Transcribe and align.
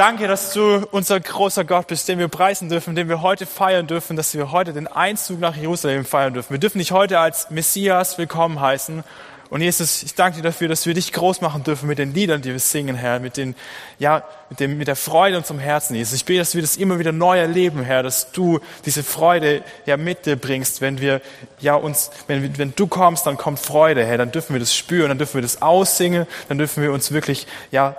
Danke, 0.00 0.28
dass 0.28 0.54
du 0.54 0.86
unser 0.92 1.20
großer 1.20 1.62
Gott 1.66 1.88
bist, 1.88 2.08
den 2.08 2.18
wir 2.18 2.28
preisen 2.28 2.70
dürfen, 2.70 2.94
den 2.94 3.10
wir 3.10 3.20
heute 3.20 3.44
feiern 3.44 3.86
dürfen, 3.86 4.16
dass 4.16 4.32
wir 4.32 4.50
heute 4.50 4.72
den 4.72 4.86
Einzug 4.86 5.40
nach 5.40 5.54
Jerusalem 5.54 6.06
feiern 6.06 6.32
dürfen. 6.32 6.54
Wir 6.54 6.58
dürfen 6.58 6.78
dich 6.78 6.90
heute 6.90 7.18
als 7.18 7.50
Messias 7.50 8.16
willkommen 8.16 8.62
heißen. 8.62 9.04
Und 9.50 9.60
Jesus, 9.60 10.02
ich 10.02 10.14
danke 10.14 10.38
dir 10.38 10.42
dafür, 10.42 10.68
dass 10.68 10.86
wir 10.86 10.94
dich 10.94 11.12
groß 11.12 11.42
machen 11.42 11.64
dürfen 11.64 11.86
mit 11.86 11.98
den 11.98 12.14
Liedern, 12.14 12.40
die 12.40 12.50
wir 12.50 12.60
singen, 12.60 12.96
Herr, 12.96 13.20
mit 13.20 13.36
den, 13.36 13.54
ja, 13.98 14.24
mit 14.48 14.60
dem, 14.60 14.78
mit 14.78 14.88
der 14.88 14.96
Freude 14.96 15.36
in 15.36 15.42
unserem 15.42 15.60
Herzen, 15.60 15.94
Jesus. 15.94 16.14
Ich 16.14 16.24
bete, 16.24 16.38
dass 16.38 16.54
wir 16.54 16.62
das 16.62 16.78
immer 16.78 16.98
wieder 16.98 17.12
neu 17.12 17.38
erleben, 17.38 17.82
Herr, 17.82 18.02
dass 18.02 18.32
du 18.32 18.60
diese 18.86 19.02
Freude, 19.02 19.62
ja, 19.84 19.98
mit 19.98 20.24
dir 20.24 20.36
bringst. 20.36 20.80
Wenn 20.80 21.02
wir, 21.02 21.20
ja, 21.58 21.74
uns, 21.74 22.10
wenn, 22.26 22.56
wenn 22.56 22.72
du 22.74 22.86
kommst, 22.86 23.26
dann 23.26 23.36
kommt 23.36 23.58
Freude, 23.58 24.06
Herr, 24.06 24.16
dann 24.16 24.32
dürfen 24.32 24.54
wir 24.54 24.60
das 24.60 24.74
spüren, 24.74 25.10
dann 25.10 25.18
dürfen 25.18 25.34
wir 25.34 25.42
das 25.42 25.60
aussingen, 25.60 26.26
dann 26.48 26.56
dürfen 26.56 26.82
wir 26.82 26.90
uns 26.90 27.12
wirklich, 27.12 27.46
ja, 27.70 27.96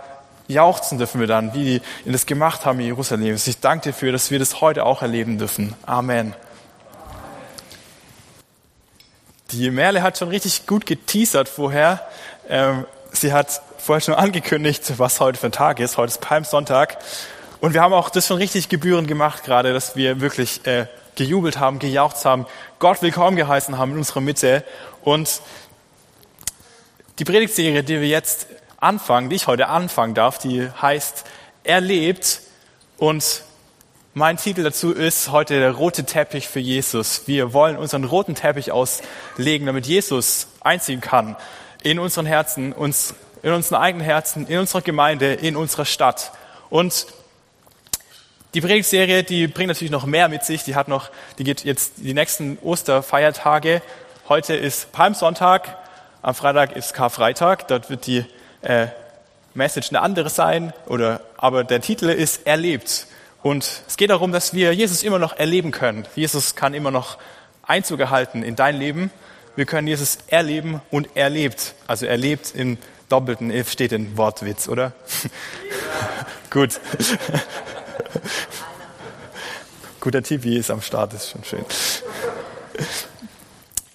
jauchzen 0.51 0.97
dürfen 0.97 1.19
wir 1.19 1.27
dann, 1.27 1.53
wie 1.53 1.81
die 2.05 2.11
das 2.11 2.25
gemacht 2.25 2.65
haben 2.65 2.79
in 2.79 2.87
Jerusalem. 2.87 3.35
Ich 3.35 3.59
danke 3.59 3.83
dir 3.85 3.91
dafür, 3.91 4.11
dass 4.11 4.31
wir 4.31 4.39
das 4.39 4.61
heute 4.61 4.85
auch 4.85 5.01
erleben 5.01 5.37
dürfen. 5.37 5.75
Amen. 5.85 6.33
Die 9.51 9.69
Merle 9.69 10.01
hat 10.01 10.17
schon 10.17 10.29
richtig 10.29 10.65
gut 10.65 10.85
geteasert 10.85 11.49
vorher. 11.49 12.07
Ähm, 12.47 12.85
sie 13.11 13.33
hat 13.33 13.61
vorher 13.77 14.01
schon 14.01 14.13
angekündigt, 14.15 14.93
was 14.97 15.19
heute 15.19 15.39
für 15.39 15.47
ein 15.47 15.51
Tag 15.51 15.79
ist. 15.79 15.97
Heute 15.97 16.11
ist 16.11 16.21
Palmsonntag. 16.21 16.97
Und 17.59 17.73
wir 17.73 17.81
haben 17.81 17.93
auch 17.93 18.09
das 18.09 18.27
schon 18.27 18.37
richtig 18.37 18.69
gebührend 18.69 19.07
gemacht 19.07 19.43
gerade, 19.43 19.73
dass 19.73 19.95
wir 19.95 20.21
wirklich 20.21 20.65
äh, 20.65 20.87
gejubelt 21.15 21.59
haben, 21.59 21.79
gejaucht 21.79 22.23
haben, 22.25 22.45
Gott 22.79 23.01
willkommen 23.01 23.37
geheißen 23.37 23.77
haben 23.77 23.91
in 23.91 23.97
unserer 23.99 24.21
Mitte. 24.21 24.63
Und 25.03 25.41
die 27.19 27.25
Predigtserie, 27.25 27.83
die 27.83 27.99
wir 28.01 28.07
jetzt 28.07 28.47
anfangen, 28.81 29.29
die 29.29 29.37
ich 29.37 29.47
heute 29.47 29.69
anfangen 29.69 30.13
darf, 30.13 30.37
die 30.37 30.69
heißt 30.69 31.23
Er 31.63 31.79
lebt 31.79 32.41
und 32.97 33.43
mein 34.13 34.35
Titel 34.35 34.63
dazu 34.63 34.91
ist 34.91 35.31
heute 35.31 35.57
der 35.57 35.71
rote 35.71 36.03
Teppich 36.03 36.49
für 36.49 36.59
Jesus. 36.59 37.27
Wir 37.27 37.53
wollen 37.53 37.77
unseren 37.77 38.03
roten 38.03 38.35
Teppich 38.35 38.73
auslegen, 38.73 39.67
damit 39.67 39.85
Jesus 39.87 40.47
einziehen 40.59 40.99
kann 40.99 41.37
in 41.81 41.97
unseren 41.97 42.25
Herzen, 42.25 42.73
uns, 42.73 43.13
in 43.41 43.53
unseren 43.53 43.81
eigenen 43.81 44.03
Herzen, 44.03 44.47
in 44.47 44.59
unserer 44.59 44.81
Gemeinde, 44.81 45.33
in 45.33 45.55
unserer 45.55 45.85
Stadt. 45.85 46.33
Und 46.69 47.07
die 48.53 48.59
Predigtserie, 48.59 49.23
die 49.23 49.47
bringt 49.47 49.69
natürlich 49.69 49.91
noch 49.91 50.05
mehr 50.05 50.27
mit 50.27 50.43
sich. 50.43 50.65
Die 50.65 50.75
hat 50.75 50.89
noch, 50.89 51.09
die 51.37 51.45
geht 51.45 51.63
jetzt 51.63 51.93
die 51.97 52.13
nächsten 52.13 52.57
Osterfeiertage. 52.61 53.81
Heute 54.27 54.55
ist 54.55 54.91
Palmsonntag, 54.91 55.77
am 56.21 56.35
Freitag 56.35 56.75
ist 56.75 56.93
Karfreitag. 56.93 57.69
Dort 57.69 57.89
wird 57.89 58.07
die 58.07 58.25
äh, 58.61 58.87
Message 59.53 59.89
eine 59.89 60.01
andere 60.01 60.29
sein, 60.29 60.73
oder, 60.87 61.21
aber 61.37 61.63
der 61.63 61.81
Titel 61.81 62.09
ist 62.09 62.47
Erlebt. 62.47 63.07
Und 63.43 63.83
es 63.87 63.97
geht 63.97 64.09
darum, 64.09 64.31
dass 64.31 64.53
wir 64.53 64.73
Jesus 64.73 65.03
immer 65.03 65.19
noch 65.19 65.37
erleben 65.37 65.71
können. 65.71 66.05
Jesus 66.15 66.55
kann 66.55 66.73
immer 66.73 66.91
noch 66.91 67.17
Einzug 67.63 67.99
erhalten 67.99 68.43
in 68.43 68.55
dein 68.55 68.77
Leben. 68.77 69.11
Wir 69.55 69.65
können 69.65 69.87
Jesus 69.87 70.19
erleben 70.27 70.81
und 70.91 71.15
erlebt. 71.15 71.73
Also 71.87 72.05
erlebt 72.05 72.53
im 72.55 72.77
doppelten 73.09 73.51
If 73.51 73.71
steht 73.71 73.91
in 73.91 74.15
Wortwitz, 74.17 74.67
oder? 74.67 74.93
Gut. 76.49 76.79
Guter 79.99 80.23
TV 80.23 80.49
ist 80.49 80.71
am 80.71 80.81
Start, 80.81 81.13
ist 81.13 81.29
schon 81.29 81.43
schön. 81.43 81.65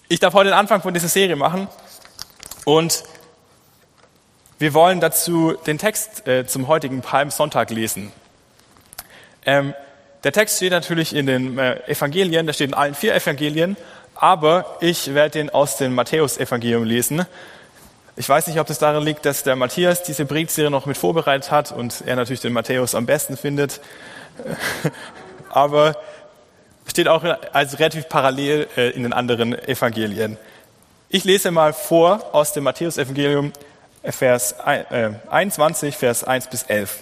Ich 0.07 0.19
darf 0.19 0.33
heute 0.33 0.51
den 0.51 0.57
Anfang 0.57 0.81
von 0.81 0.93
dieser 0.93 1.09
Serie 1.09 1.35
machen 1.35 1.67
und 2.63 3.03
wir 4.59 4.73
wollen 4.73 4.99
dazu 4.99 5.53
den 5.67 5.77
Text 5.77 6.27
äh, 6.27 6.47
zum 6.47 6.67
heutigen 6.67 7.01
Palmsonntag 7.01 7.69
lesen. 7.69 8.11
Ähm, 9.45 9.73
der 10.23 10.31
Text 10.31 10.57
steht 10.57 10.71
natürlich 10.71 11.15
in 11.15 11.27
den 11.27 11.59
äh, 11.59 11.79
Evangelien, 11.87 12.47
der 12.47 12.53
steht 12.53 12.69
in 12.69 12.73
allen 12.73 12.95
vier 12.95 13.13
Evangelien, 13.13 13.77
aber 14.15 14.77
ich 14.81 15.13
werde 15.13 15.31
den 15.39 15.49
aus 15.51 15.77
dem 15.77 15.93
Matthäus-Evangelium 15.93 16.83
lesen. 16.83 17.25
Ich 18.15 18.27
weiß 18.27 18.47
nicht, 18.47 18.59
ob 18.59 18.65
das 18.65 18.79
daran 18.79 19.03
liegt, 19.03 19.25
dass 19.25 19.43
der 19.43 19.55
Matthias 19.55 20.01
diese 20.01 20.25
Briefserie 20.25 20.71
noch 20.71 20.87
mit 20.87 20.97
vorbereitet 20.97 21.51
hat 21.51 21.71
und 21.71 22.01
er 22.05 22.15
natürlich 22.15 22.41
den 22.41 22.53
Matthäus 22.53 22.95
am 22.95 23.05
besten 23.05 23.37
findet. 23.37 23.79
aber 25.49 25.95
steht 26.87 27.07
auch 27.07 27.23
als 27.53 27.77
relativ 27.79 28.09
parallel 28.09 28.67
äh, 28.75 28.89
in 28.89 29.03
den 29.03 29.13
anderen 29.13 29.53
Evangelien. 29.67 30.37
Ich 31.09 31.23
lese 31.23 31.51
mal 31.51 31.73
vor 31.73 32.33
aus 32.33 32.53
dem 32.53 32.63
Matthäus-Evangelium, 32.63 33.53
Vers 34.11 34.55
21, 34.59 35.93
äh, 35.93 35.97
Vers 35.97 36.23
1 36.23 36.47
bis 36.47 36.63
11. 36.63 36.99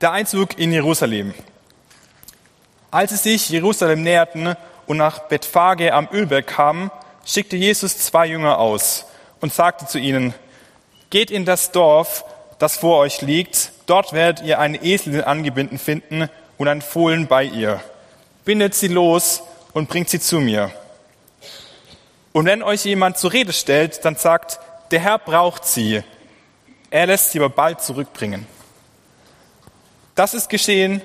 Der 0.00 0.12
Einzug 0.12 0.58
in 0.58 0.72
Jerusalem. 0.72 1.34
Als 2.90 3.10
sie 3.10 3.16
sich 3.16 3.48
Jerusalem 3.48 4.02
näherten 4.02 4.56
und 4.86 4.96
nach 4.96 5.20
Bethphage 5.20 5.92
am 5.92 6.08
Ölberg 6.12 6.46
kamen, 6.46 6.90
schickte 7.24 7.56
Jesus 7.56 7.98
zwei 7.98 8.26
Jünger 8.26 8.58
aus 8.58 9.06
und 9.40 9.52
sagte 9.52 9.86
zu 9.86 9.98
ihnen, 9.98 10.34
geht 11.10 11.30
in 11.30 11.44
das 11.44 11.72
Dorf, 11.72 12.24
das 12.58 12.76
vor 12.76 12.98
euch 12.98 13.20
liegt, 13.20 13.72
dort 13.86 14.12
werdet 14.12 14.44
ihr 14.44 14.58
eine 14.58 14.82
Eselin 14.82 15.22
angebunden 15.22 15.78
finden 15.78 16.28
und 16.56 16.68
ein 16.68 16.82
Fohlen 16.82 17.26
bei 17.26 17.44
ihr. 17.44 17.80
Bindet 18.44 18.74
sie 18.74 18.88
los 18.88 19.42
und 19.72 19.88
bringt 19.88 20.08
sie 20.08 20.20
zu 20.20 20.38
mir. 20.38 20.70
Und 22.32 22.46
wenn 22.46 22.62
euch 22.62 22.84
jemand 22.84 23.16
zur 23.16 23.32
Rede 23.32 23.52
stellt, 23.52 24.04
dann 24.04 24.16
sagt, 24.16 24.58
der 24.94 25.00
Herr 25.00 25.18
braucht 25.18 25.64
sie, 25.64 26.04
er 26.88 27.06
lässt 27.08 27.32
sie 27.32 27.40
aber 27.40 27.50
bald 27.50 27.82
zurückbringen. 27.82 28.46
Das 30.14 30.34
ist 30.34 30.48
geschehen, 30.48 31.02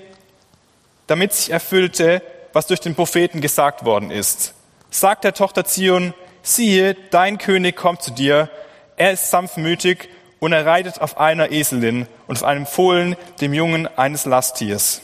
damit 1.08 1.34
sich 1.34 1.50
erfüllte, 1.50 2.22
was 2.54 2.68
durch 2.68 2.82
den 2.82 2.94
Propheten 2.94 3.42
gesagt 3.42 3.86
worden 3.86 4.12
ist. 4.12 4.54
Sagt 4.92 5.24
der 5.24 5.34
Tochter 5.34 5.66
Zion, 5.66 6.14
siehe, 6.44 6.94
dein 7.10 7.40
König 7.40 7.76
kommt 7.76 8.04
zu 8.04 8.12
dir, 8.12 8.52
er 8.96 9.14
ist 9.14 9.32
sanftmütig 9.32 10.08
und 10.40 10.54
er 10.54 10.68
reitet 10.68 11.02
auf 11.02 11.18
einer 11.18 11.52
Eselin 11.52 12.06
und 12.28 12.38
auf 12.38 12.44
einem 12.44 12.68
Fohlen, 12.68 13.16
dem 13.42 13.56
Jungen 13.56 13.88
eines 13.98 14.26
Lasttiers. 14.26 15.02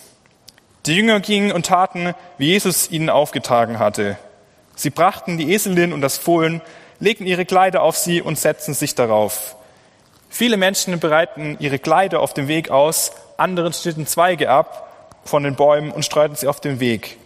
Die 0.86 0.96
Jünger 0.96 1.22
gingen 1.22 1.52
und 1.52 1.66
taten, 1.66 2.14
wie 2.38 2.50
Jesus 2.50 2.92
ihnen 2.92 3.10
aufgetragen 3.10 3.80
hatte. 3.80 4.20
Sie 4.76 4.92
brachten 4.92 5.40
die 5.40 5.52
Eselin 5.54 5.92
und 5.92 6.02
das 6.02 6.20
Fohlen, 6.20 6.62
legten 7.00 7.26
ihre 7.26 7.46
Kleider 7.46 7.82
auf 7.82 7.98
sie 7.98 8.22
und 8.22 8.38
setzten 8.38 8.74
sich 8.74 8.96
darauf. 8.96 9.56
Viele 10.30 10.58
Menschen 10.58 11.00
bereiten 11.00 11.58
ihre 11.60 11.80
Kleider 11.80 12.20
auf 12.20 12.34
dem 12.34 12.48
Weg 12.48 12.70
aus, 12.70 13.12
anderen 13.38 13.74
schnitten 13.74 14.08
Zweige 14.08 14.50
ab 14.50 15.22
von 15.24 15.44
den 15.44 15.56
Bäumen 15.56 15.92
und 15.92 16.04
streuten 16.06 16.36
sie 16.36 16.48
auf 16.48 16.60
dem 16.60 16.80
Weg. 16.80 17.18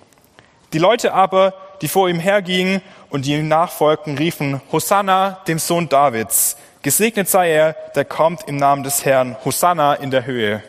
Die 0.74 0.80
Leute 0.80 1.14
aber, 1.14 1.54
die 1.82 1.88
vor 1.88 2.10
ihm 2.10 2.20
hergingen 2.20 2.82
und 3.10 3.26
die 3.26 3.34
ihm 3.34 3.48
nachfolgten, 3.48 4.18
riefen, 4.18 4.62
Hosanna, 4.72 5.40
dem 5.48 5.60
Sohn 5.60 5.90
Davids. 5.90 6.58
Gesegnet 6.82 7.28
sei 7.28 7.52
er, 7.52 7.74
der 7.96 8.06
kommt 8.06 8.48
im 8.48 8.58
Namen 8.58 8.84
des 8.84 9.04
Herrn. 9.04 9.36
Hosanna 9.44 9.96
in 9.96 10.12
der 10.12 10.26
Höhe. 10.26 10.64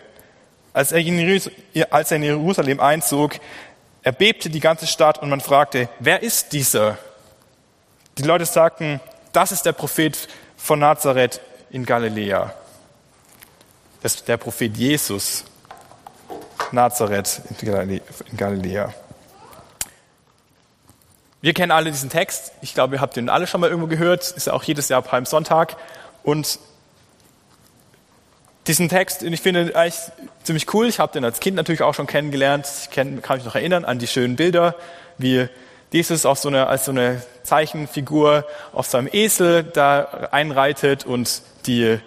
Als 0.73 0.93
er 0.93 0.99
in 1.01 2.23
Jerusalem 2.23 2.81
einzog, 2.81 3.35
erbebte 4.03 4.51
die 4.51 4.61
ganze 4.61 4.87
Stadt 4.87 5.21
und 5.21 5.29
man 5.29 5.41
fragte, 5.41 5.89
wer 5.99 6.23
ist 6.23 6.53
dieser? 6.53 6.99
Die 8.21 8.27
Leute 8.27 8.45
sagten, 8.45 9.01
das 9.33 9.51
ist 9.51 9.65
der 9.65 9.73
Prophet 9.73 10.29
von 10.55 10.79
Nazareth 10.79 11.41
in 11.71 11.87
Galiläa. 11.87 12.53
Das 14.03 14.17
ist 14.17 14.29
der 14.29 14.37
Prophet 14.37 14.77
Jesus, 14.77 15.45
Nazareth 16.71 17.41
in 17.63 18.37
Galiläa. 18.37 18.93
Wir 21.41 21.55
kennen 21.55 21.73
alle 21.73 21.91
diesen 21.91 22.11
Text. 22.11 22.53
Ich 22.61 22.75
glaube, 22.75 22.97
ihr 22.97 23.01
habt 23.01 23.17
den 23.17 23.31
alle 23.31 23.47
schon 23.47 23.63
mal 23.63 23.71
irgendwo 23.71 23.89
gehört. 23.89 24.31
Ist 24.33 24.49
ja 24.49 24.53
auch 24.53 24.65
jedes 24.65 24.91
Jahr 24.91 25.01
Palmsonntag. 25.01 25.79
Und 26.23 26.59
diesen 28.67 28.91
Text, 28.91 29.23
ich 29.23 29.41
finde 29.41 29.75
eigentlich 29.75 29.99
ziemlich 30.43 30.75
cool. 30.75 30.89
Ich 30.89 30.99
habe 30.99 31.11
den 31.15 31.25
als 31.25 31.41
Kind 31.41 31.57
natürlich 31.57 31.81
auch 31.81 31.95
schon 31.95 32.07
kennengelernt. 32.07 32.69
Ich 32.83 32.91
kann 32.91 33.15
mich 33.15 33.45
noch 33.47 33.55
erinnern 33.55 33.87
an 33.87 33.99
die 33.99 34.07
schönen 34.07 34.37
Bilder, 34.37 34.75
wie 35.17 35.49
Jesus 35.93 36.25
auf 36.25 36.39
so 36.39 36.49
eine, 36.49 36.69
als 36.69 36.85
so 36.85 36.93
eine 36.93 37.23
Zeichenfigur 37.43 38.45
auf 38.73 38.87
seinem 38.87 39.09
Esel 39.13 39.65
da 39.65 40.29
einreitet 40.31 41.05
und 41.05 41.43
die 41.67 41.99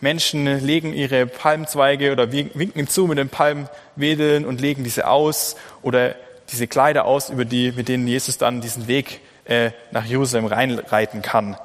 Menschen 0.00 0.46
legen 0.64 0.92
ihre 0.92 1.26
Palmzweige 1.26 2.12
oder 2.12 2.32
winken 2.32 2.88
zu 2.88 3.06
mit 3.06 3.18
den 3.18 3.28
Palmwedeln 3.28 4.44
und 4.44 4.60
legen 4.60 4.84
diese 4.84 5.08
aus 5.08 5.56
oder 5.82 6.14
diese 6.50 6.66
Kleider 6.66 7.04
aus, 7.04 7.30
über 7.30 7.44
die, 7.44 7.72
mit 7.72 7.88
denen 7.88 8.06
Jesus 8.06 8.36
dann 8.36 8.60
diesen 8.60 8.88
Weg 8.88 9.20
äh, 9.44 9.70
nach 9.90 10.04
Jerusalem 10.04 10.46
reinreiten 10.46 11.22
kann. 11.22 11.56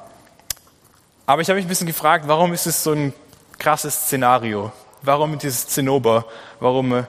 Aber 1.26 1.42
ich 1.42 1.50
habe 1.50 1.58
mich 1.58 1.66
ein 1.66 1.70
bisschen 1.70 1.88
gefragt, 1.88 2.28
warum 2.28 2.54
ist 2.54 2.68
es 2.68 2.84
so 2.84 2.92
ein 2.92 3.14
krasses 3.60 4.06
Szenario? 4.06 4.72
Warum 5.02 5.38
dieses 5.38 5.68
Zinnober? 5.68 6.26
Warum 6.60 6.94
äh, 6.94 7.04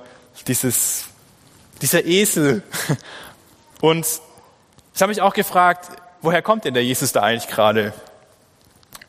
dieses, 0.47 1.05
dieser 1.81 2.05
Esel? 2.05 2.63
Und 3.81 4.07
ich 4.99 5.03
habe 5.03 5.11
mich 5.11 5.23
auch 5.23 5.33
gefragt, 5.33 5.91
woher 6.23 6.43
kommt 6.43 6.65
denn 6.65 6.75
der 6.75 6.83
Jesus 6.83 7.13
da 7.13 7.23
eigentlich 7.23 7.47
gerade? 7.47 7.93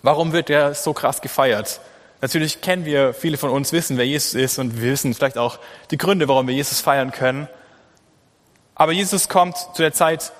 Warum 0.04 0.34
wird 0.34 0.52
er 0.52 0.76
so 0.76 0.94
krass 0.94 1.20
gefeiert? 1.20 1.82
Natürlich 2.22 2.62
kennen 2.62 2.86
wir, 2.86 3.16
viele 3.16 3.40
von 3.40 3.50
uns 3.50 3.72
wissen, 3.72 3.98
wer 3.98 4.06
Jesus 4.06 4.36
ist 4.36 4.60
und 4.60 4.80
wir 4.80 4.92
wissen 4.92 5.16
vielleicht 5.16 5.40
auch 5.40 5.58
die 5.90 5.98
Gründe, 5.98 6.28
warum 6.28 6.46
wir 6.46 6.54
Jesus 6.54 6.80
feiern 6.80 7.10
können. 7.10 7.50
Aber 8.76 8.92
Jesus 8.92 9.30
kommt 9.30 9.58
zu 9.58 9.82
der 9.82 9.92
Zeit 9.92 10.32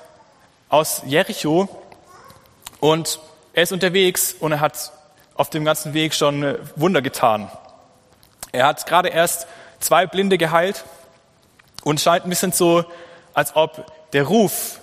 aus 0.70 1.02
Jericho 1.08 1.68
und 2.80 3.20
er 3.54 3.64
ist 3.64 3.72
unterwegs 3.72 4.36
und 4.40 4.52
er 4.52 4.60
hat 4.60 4.92
auf 5.34 5.50
dem 5.50 5.66
ganzen 5.66 5.96
Weg 5.96 6.14
schon 6.14 6.60
Wunder 6.76 7.02
getan. 7.02 7.50
Er 8.52 8.68
hat 8.68 8.86
gerade 8.86 9.10
erst 9.10 9.48
zwei 9.80 10.06
Blinde 10.06 10.38
geheilt 10.38 10.86
und 11.82 12.00
scheint 12.00 12.26
ein 12.26 12.30
bisschen 12.30 12.52
so, 12.52 12.86
als 13.34 13.56
ob 13.56 13.92
der 14.12 14.26
Ruf, 14.26 14.80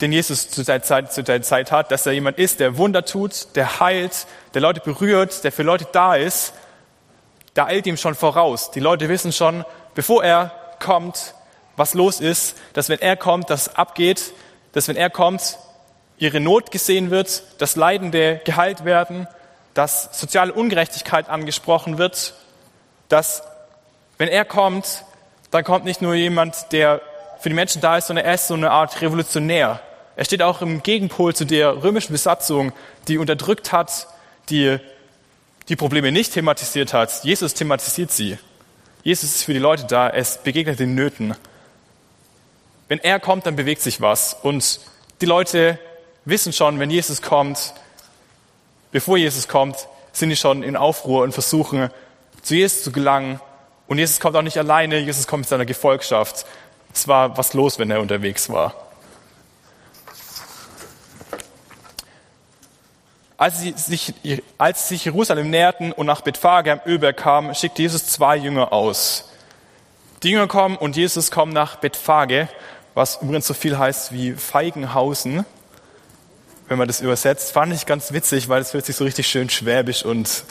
den 0.00 0.12
Jesus 0.12 0.48
zu 0.48 0.64
der, 0.64 0.82
Zeit, 0.82 1.12
zu 1.12 1.22
der 1.22 1.42
Zeit 1.42 1.72
hat, 1.72 1.90
dass 1.90 2.06
er 2.06 2.12
jemand 2.12 2.38
ist, 2.38 2.60
der 2.60 2.76
Wunder 2.76 3.04
tut, 3.04 3.54
der 3.54 3.80
heilt, 3.80 4.26
der 4.54 4.62
Leute 4.62 4.80
berührt, 4.80 5.44
der 5.44 5.52
für 5.52 5.62
Leute 5.62 5.86
da 5.92 6.14
ist, 6.14 6.52
da 7.54 7.66
eilt 7.66 7.86
ihm 7.86 7.96
schon 7.96 8.14
voraus. 8.14 8.70
Die 8.70 8.80
Leute 8.80 9.08
wissen 9.08 9.32
schon, 9.32 9.64
bevor 9.94 10.24
er 10.24 10.52
kommt, 10.78 11.34
was 11.76 11.94
los 11.94 12.20
ist, 12.20 12.56
dass 12.72 12.88
wenn 12.88 13.00
er 13.00 13.16
kommt, 13.16 13.50
das 13.50 13.76
abgeht, 13.76 14.32
dass 14.72 14.88
wenn 14.88 14.96
er 14.96 15.10
kommt, 15.10 15.58
ihre 16.18 16.40
Not 16.40 16.70
gesehen 16.70 17.10
wird, 17.10 17.42
dass 17.58 17.76
Leidende 17.76 18.40
geheilt 18.44 18.84
werden, 18.84 19.26
dass 19.74 20.08
soziale 20.12 20.52
Ungerechtigkeit 20.52 21.28
angesprochen 21.28 21.98
wird, 21.98 22.34
dass 23.08 23.42
wenn 24.18 24.28
er 24.28 24.44
kommt, 24.44 25.04
dann 25.50 25.64
kommt 25.64 25.84
nicht 25.84 26.02
nur 26.02 26.14
jemand, 26.14 26.72
der 26.72 27.00
für 27.40 27.48
die 27.48 27.54
Menschen 27.54 27.80
da 27.80 27.96
ist, 27.96 28.06
sondern 28.06 28.26
er 28.26 28.34
ist 28.34 28.46
so 28.46 28.54
eine 28.54 28.70
Art 28.70 29.00
Revolutionär. 29.00 29.80
Er 30.16 30.24
steht 30.24 30.42
auch 30.42 30.62
im 30.62 30.82
Gegenpol 30.82 31.34
zu 31.34 31.44
der 31.44 31.82
römischen 31.82 32.12
Besatzung, 32.12 32.72
die 33.08 33.18
unterdrückt 33.18 33.72
hat, 33.72 34.06
die 34.48 34.78
die 35.68 35.76
Probleme 35.76 36.12
nicht 36.12 36.32
thematisiert 36.32 36.92
hat. 36.92 37.24
Jesus 37.24 37.54
thematisiert 37.54 38.10
sie. 38.10 38.38
Jesus 39.02 39.36
ist 39.36 39.44
für 39.44 39.52
die 39.52 39.60
Leute 39.60 39.84
da, 39.84 40.10
es 40.10 40.38
begegnet 40.38 40.78
den 40.78 40.94
Nöten. 40.94 41.34
Wenn 42.88 42.98
er 42.98 43.20
kommt, 43.20 43.46
dann 43.46 43.56
bewegt 43.56 43.80
sich 43.82 44.00
was. 44.00 44.34
Und 44.42 44.80
die 45.20 45.26
Leute 45.26 45.78
wissen 46.24 46.52
schon, 46.52 46.80
wenn 46.80 46.90
Jesus 46.90 47.22
kommt, 47.22 47.72
bevor 48.90 49.16
Jesus 49.16 49.48
kommt, 49.48 49.88
sind 50.12 50.30
die 50.30 50.36
schon 50.36 50.62
in 50.62 50.76
Aufruhr 50.76 51.22
und 51.22 51.32
versuchen, 51.32 51.90
zu 52.42 52.54
Jesus 52.56 52.82
zu 52.82 52.92
gelangen. 52.92 53.40
Und 53.86 53.98
Jesus 53.98 54.20
kommt 54.20 54.36
auch 54.36 54.42
nicht 54.42 54.58
alleine, 54.58 54.98
Jesus 54.98 55.26
kommt 55.26 55.42
mit 55.42 55.48
seiner 55.48 55.66
Gefolgschaft. 55.66 56.46
Es 56.92 57.06
war 57.06 57.38
was 57.38 57.54
los, 57.54 57.78
wenn 57.78 57.90
er 57.90 58.00
unterwegs 58.00 58.50
war. 58.50 58.74
Als 63.40 63.58
sie 63.58 63.72
sich, 63.74 64.12
als 64.58 64.86
sie 64.86 64.96
sich 64.96 65.06
Jerusalem 65.06 65.48
näherten 65.48 65.92
und 65.92 66.04
nach 66.04 66.20
Bethphage 66.20 66.72
am 66.72 66.80
Ölberg 66.84 67.16
kamen, 67.16 67.54
schickte 67.54 67.80
Jesus 67.80 68.04
zwei 68.04 68.36
Jünger 68.36 68.70
aus. 68.70 69.30
Die 70.22 70.28
Jünger 70.32 70.46
kommen 70.46 70.76
und 70.76 70.94
Jesus 70.94 71.30
kommt 71.30 71.54
nach 71.54 71.76
Bethphage, 71.76 72.50
was 72.92 73.22
übrigens 73.22 73.46
so 73.46 73.54
viel 73.54 73.78
heißt 73.78 74.12
wie 74.12 74.32
Feigenhausen. 74.32 75.46
Wenn 76.68 76.76
man 76.76 76.86
das 76.86 77.00
übersetzt, 77.00 77.52
fand 77.52 77.72
ich 77.72 77.86
ganz 77.86 78.12
witzig, 78.12 78.50
weil 78.50 78.60
es 78.60 78.74
hört 78.74 78.84
sich 78.84 78.96
so 78.96 79.04
richtig 79.04 79.26
schön 79.26 79.48
schwäbisch 79.48 80.04
und 80.04 80.44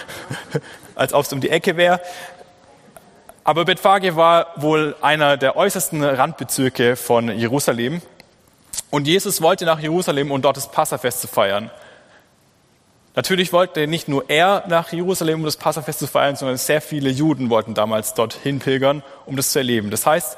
als 0.94 1.12
ob 1.12 1.26
es 1.26 1.32
um 1.34 1.42
die 1.42 1.50
Ecke 1.50 1.76
wäre. 1.76 2.00
Aber 3.44 3.66
Bethphage 3.66 4.16
war 4.16 4.54
wohl 4.56 4.96
einer 5.02 5.36
der 5.36 5.54
äußersten 5.54 6.02
Randbezirke 6.02 6.96
von 6.96 7.28
Jerusalem. 7.28 8.00
Und 8.88 9.06
Jesus 9.06 9.42
wollte 9.42 9.66
nach 9.66 9.80
Jerusalem, 9.80 10.30
um 10.30 10.40
dort 10.40 10.56
das 10.56 10.70
Passafest 10.70 11.20
zu 11.20 11.28
feiern. 11.28 11.70
Natürlich 13.16 13.54
wollte 13.54 13.86
nicht 13.86 14.08
nur 14.08 14.28
er 14.28 14.64
nach 14.68 14.92
Jerusalem, 14.92 15.38
um 15.38 15.44
das 15.46 15.56
Passafest 15.56 16.00
zu 16.00 16.06
feiern, 16.06 16.36
sondern 16.36 16.58
sehr 16.58 16.82
viele 16.82 17.08
Juden 17.08 17.48
wollten 17.48 17.72
damals 17.72 18.12
dorthin 18.12 18.58
pilgern, 18.58 19.02
um 19.24 19.36
das 19.36 19.52
zu 19.52 19.58
erleben. 19.58 19.90
Das 19.90 20.04
heißt, 20.04 20.36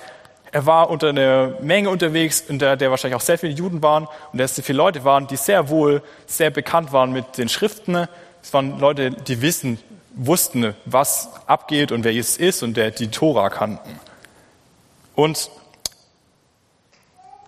er 0.52 0.64
war 0.64 0.88
unter 0.88 1.08
einer 1.08 1.54
Menge 1.60 1.90
unterwegs, 1.90 2.44
unter 2.48 2.76
der 2.76 2.90
wahrscheinlich 2.90 3.16
auch 3.16 3.24
sehr 3.24 3.36
viele 3.36 3.52
Juden 3.52 3.82
waren 3.82 4.06
und 4.32 4.38
der 4.38 4.46
sehr 4.46 4.62
viele 4.62 4.78
Leute 4.78 5.02
waren, 5.02 5.26
die 5.26 5.34
sehr 5.34 5.68
wohl 5.70 6.02
sehr 6.26 6.50
bekannt 6.50 6.92
waren 6.92 7.10
mit 7.12 7.36
den 7.36 7.48
Schriften. 7.48 8.06
Es 8.44 8.54
waren 8.54 8.78
Leute, 8.78 9.10
die 9.10 9.42
wissen, 9.42 9.80
wussten, 10.14 10.76
was 10.84 11.30
abgeht 11.48 11.90
und 11.90 12.04
wer 12.04 12.12
Jesus 12.12 12.36
ist 12.36 12.62
und 12.62 12.76
der 12.76 12.92
die 12.92 13.08
Tora 13.08 13.50
kannten. 13.50 13.98
Und 15.16 15.50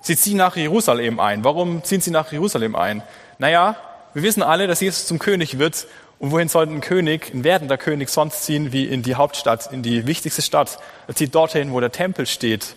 sie 0.01 0.17
ziehen 0.17 0.39
nach 0.39 0.57
Jerusalem 0.57 1.21
ein. 1.21 1.45
Warum 1.45 1.85
ziehen 1.85 2.01
sie 2.01 2.11
nach 2.11 2.33
Jerusalem 2.33 2.75
ein? 2.75 3.05
Naja, 3.39 3.77
wir 4.15 4.23
wissen 4.23 4.43
alle, 4.43 4.67
dass 4.67 4.81
Jesus 4.81 5.07
zum 5.07 5.19
König 5.19 5.59
wird. 5.59 5.87
Und 6.19 6.33
wohin 6.33 6.49
soll 6.49 6.67
ein 6.67 6.81
König, 6.81 7.33
ein 7.33 7.45
werdender 7.45 7.79
König 7.79 8.11
sonst 8.11 8.45
ziehen, 8.45 8.73
wie 8.73 8.85
in 8.85 9.03
die 9.03 9.15
Hauptstadt, 9.15 9.73
in 9.73 9.83
die 9.83 10.07
wichtigste 10.07 10.43
Stadt? 10.43 10.79
Er 11.07 11.15
zieht 11.15 11.35
dorthin, 11.35 11.73
wo 11.73 11.81
der 11.81 11.93
Tempel 11.93 12.27
steht. 12.27 12.75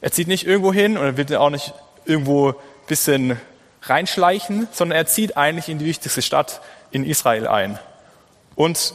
Er 0.00 0.10
zieht 0.10 0.26
nicht 0.26 0.46
irgendwo 0.46 0.72
hin 0.72 0.96
und 0.98 1.04
er 1.04 1.16
will 1.16 1.36
auch 1.36 1.50
nicht 1.50 1.72
irgendwo 2.04 2.48
ein 2.50 2.54
bisschen 2.88 3.40
reinschleichen, 3.82 4.68
sondern 4.72 4.98
er 4.98 5.06
zieht 5.06 5.36
eigentlich 5.36 5.68
in 5.68 5.78
die 5.78 5.86
wichtigste 5.86 6.22
Stadt 6.22 6.60
in 6.90 7.04
Israel 7.04 7.46
ein. 7.46 7.78
Und 8.56 8.94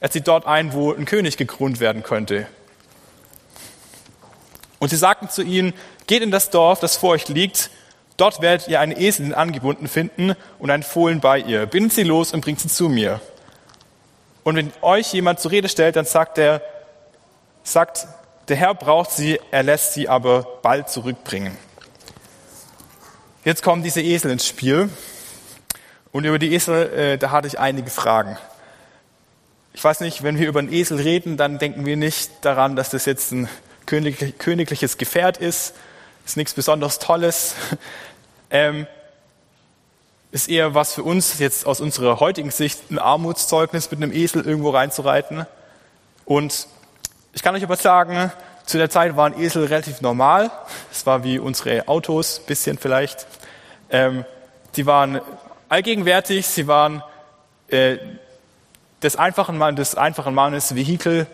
er 0.00 0.10
zieht 0.10 0.26
dort 0.26 0.46
ein, 0.46 0.72
wo 0.72 0.92
ein 0.92 1.04
König 1.04 1.36
gekrönt 1.36 1.80
werden 1.80 2.02
könnte. 2.02 2.46
Und 4.78 4.88
sie 4.88 4.96
sagten 4.96 5.28
zu 5.28 5.42
ihnen, 5.42 5.74
geht 6.06 6.22
in 6.22 6.30
das 6.30 6.50
Dorf, 6.50 6.80
das 6.80 6.96
vor 6.96 7.10
euch 7.10 7.28
liegt, 7.28 7.70
Dort 8.20 8.42
werdet 8.42 8.68
ihr 8.68 8.80
eine 8.80 9.00
Eselin 9.00 9.32
angebunden 9.32 9.88
finden 9.88 10.34
und 10.58 10.70
ein 10.70 10.82
Fohlen 10.82 11.20
bei 11.20 11.38
ihr. 11.38 11.64
Bindet 11.64 11.94
sie 11.94 12.02
los 12.02 12.34
und 12.34 12.42
bringt 12.42 12.60
sie 12.60 12.68
zu 12.68 12.90
mir. 12.90 13.18
Und 14.44 14.56
wenn 14.56 14.70
euch 14.82 15.14
jemand 15.14 15.40
zur 15.40 15.52
Rede 15.52 15.70
stellt, 15.70 15.96
dann 15.96 16.04
sagt 16.04 16.36
er, 16.36 16.60
sagt, 17.62 18.06
der 18.48 18.56
Herr 18.56 18.74
braucht 18.74 19.12
sie, 19.12 19.40
er 19.50 19.62
lässt 19.62 19.94
sie 19.94 20.06
aber 20.06 20.46
bald 20.60 20.90
zurückbringen. 20.90 21.56
Jetzt 23.46 23.62
kommen 23.62 23.82
diese 23.82 24.02
Esel 24.02 24.30
ins 24.30 24.46
Spiel. 24.46 24.90
Und 26.12 26.24
über 26.24 26.38
die 26.38 26.52
Esel, 26.54 26.92
äh, 26.92 27.16
da 27.16 27.30
hatte 27.30 27.46
ich 27.46 27.58
einige 27.58 27.88
Fragen. 27.88 28.36
Ich 29.72 29.82
weiß 29.82 30.00
nicht, 30.00 30.22
wenn 30.22 30.38
wir 30.38 30.46
über 30.46 30.58
einen 30.58 30.70
Esel 30.70 31.00
reden, 31.00 31.38
dann 31.38 31.58
denken 31.58 31.86
wir 31.86 31.96
nicht 31.96 32.30
daran, 32.42 32.76
dass 32.76 32.90
das 32.90 33.06
jetzt 33.06 33.32
ein 33.32 33.48
königliches 33.86 34.98
Gefährt 34.98 35.38
ist. 35.38 35.74
Ist 36.26 36.36
nichts 36.36 36.52
besonders 36.52 36.98
Tolles 36.98 37.54
ähm, 38.50 38.86
ist 40.32 40.48
eher 40.48 40.74
was 40.74 40.94
für 40.94 41.02
uns 41.02 41.38
jetzt 41.38 41.66
aus 41.66 41.80
unserer 41.80 42.20
heutigen 42.20 42.50
Sicht 42.50 42.90
ein 42.90 42.98
Armutszeugnis, 42.98 43.90
mit 43.90 44.02
einem 44.02 44.12
Esel 44.12 44.46
irgendwo 44.46 44.70
reinzureiten. 44.70 45.46
Und 46.24 46.66
ich 47.32 47.42
kann 47.42 47.54
euch 47.54 47.64
aber 47.64 47.76
sagen, 47.76 48.32
zu 48.64 48.78
der 48.78 48.90
Zeit 48.90 49.16
waren 49.16 49.38
Esel 49.40 49.64
relativ 49.64 50.00
normal. 50.00 50.50
Es 50.92 51.04
war 51.06 51.24
wie 51.24 51.38
unsere 51.38 51.88
Autos, 51.88 52.40
bisschen 52.40 52.78
vielleicht. 52.78 53.26
Ähm, 53.90 54.24
die 54.76 54.86
waren 54.86 55.20
allgegenwärtig, 55.68 56.46
sie 56.46 56.68
waren 56.68 57.02
äh, 57.68 57.98
des 59.02 59.16
einfachen, 59.16 59.58
Mann, 59.58 59.74
des 59.76 59.96
einfachen 59.96 60.34
Mannes 60.34 60.74
Vehikel, 60.74 61.26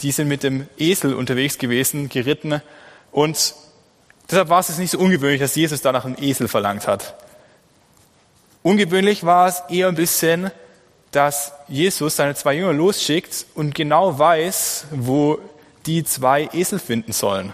die 0.00 0.12
sind 0.12 0.28
mit 0.28 0.42
dem 0.42 0.68
Esel 0.78 1.14
unterwegs 1.14 1.58
gewesen, 1.58 2.08
geritten. 2.08 2.62
Und 3.10 3.54
Deshalb 4.30 4.48
war 4.50 4.60
es 4.60 4.76
nicht 4.76 4.90
so 4.90 4.98
ungewöhnlich, 4.98 5.40
dass 5.40 5.54
Jesus 5.54 5.80
danach 5.80 6.04
einen 6.04 6.22
Esel 6.22 6.48
verlangt 6.48 6.86
hat. 6.86 7.14
Ungewöhnlich 8.62 9.24
war 9.24 9.48
es 9.48 9.62
eher 9.70 9.88
ein 9.88 9.94
bisschen, 9.94 10.50
dass 11.10 11.52
Jesus 11.68 12.16
seine 12.16 12.34
zwei 12.34 12.54
Jünger 12.54 12.74
losschickt 12.74 13.46
und 13.54 13.74
genau 13.74 14.18
weiß, 14.18 14.86
wo 14.90 15.38
die 15.86 16.04
zwei 16.04 16.50
Esel 16.52 16.78
finden 16.78 17.12
sollen. 17.12 17.52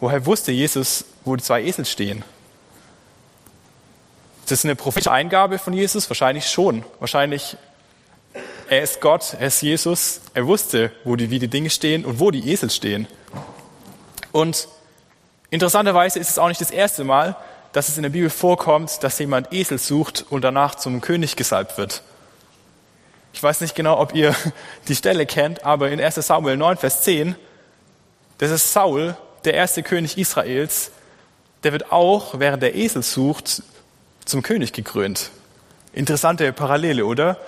Woher 0.00 0.26
wusste 0.26 0.52
Jesus, 0.52 1.06
wo 1.24 1.36
die 1.36 1.42
zwei 1.42 1.62
Esel 1.62 1.86
stehen? 1.86 2.24
Ist 4.42 4.50
das 4.50 4.64
eine 4.66 4.76
prophetische 4.76 5.10
Eingabe 5.10 5.58
von 5.58 5.72
Jesus? 5.72 6.10
Wahrscheinlich 6.10 6.46
schon. 6.46 6.84
Wahrscheinlich, 7.00 7.56
er 8.68 8.82
ist 8.82 9.00
Gott, 9.00 9.34
er 9.40 9.46
ist 9.46 9.62
Jesus. 9.62 10.20
Er 10.34 10.46
wusste, 10.46 10.92
wo 11.04 11.16
die, 11.16 11.30
wie 11.30 11.38
die 11.38 11.48
Dinge 11.48 11.70
stehen 11.70 12.04
und 12.04 12.20
wo 12.20 12.30
die 12.30 12.50
Esel 12.52 12.68
stehen. 12.68 13.06
Und 14.32 14.68
Interessanterweise 15.54 16.18
ist 16.18 16.30
es 16.30 16.38
auch 16.40 16.48
nicht 16.48 16.60
das 16.60 16.72
erste 16.72 17.04
Mal, 17.04 17.36
dass 17.70 17.88
es 17.88 17.96
in 17.96 18.02
der 18.02 18.10
Bibel 18.10 18.28
vorkommt, 18.28 19.04
dass 19.04 19.20
jemand 19.20 19.52
Esel 19.52 19.78
sucht 19.78 20.26
und 20.28 20.42
danach 20.42 20.74
zum 20.74 21.00
König 21.00 21.36
gesalbt 21.36 21.78
wird. 21.78 22.02
Ich 23.32 23.40
weiß 23.40 23.60
nicht 23.60 23.76
genau, 23.76 24.00
ob 24.00 24.16
ihr 24.16 24.34
die 24.88 24.96
Stelle 24.96 25.26
kennt, 25.26 25.64
aber 25.64 25.92
in 25.92 26.00
1 26.00 26.16
Samuel 26.16 26.56
9, 26.56 26.78
Vers 26.78 27.02
10, 27.02 27.36
das 28.38 28.50
ist 28.50 28.72
Saul, 28.72 29.16
der 29.44 29.54
erste 29.54 29.84
König 29.84 30.18
Israels, 30.18 30.90
der 31.62 31.70
wird 31.70 31.92
auch, 31.92 32.40
während 32.40 32.60
der 32.60 32.74
Esel 32.74 33.04
sucht, 33.04 33.62
zum 34.24 34.42
König 34.42 34.72
gekrönt. 34.72 35.30
Interessante 35.92 36.52
Parallele, 36.52 37.06
oder? 37.06 37.38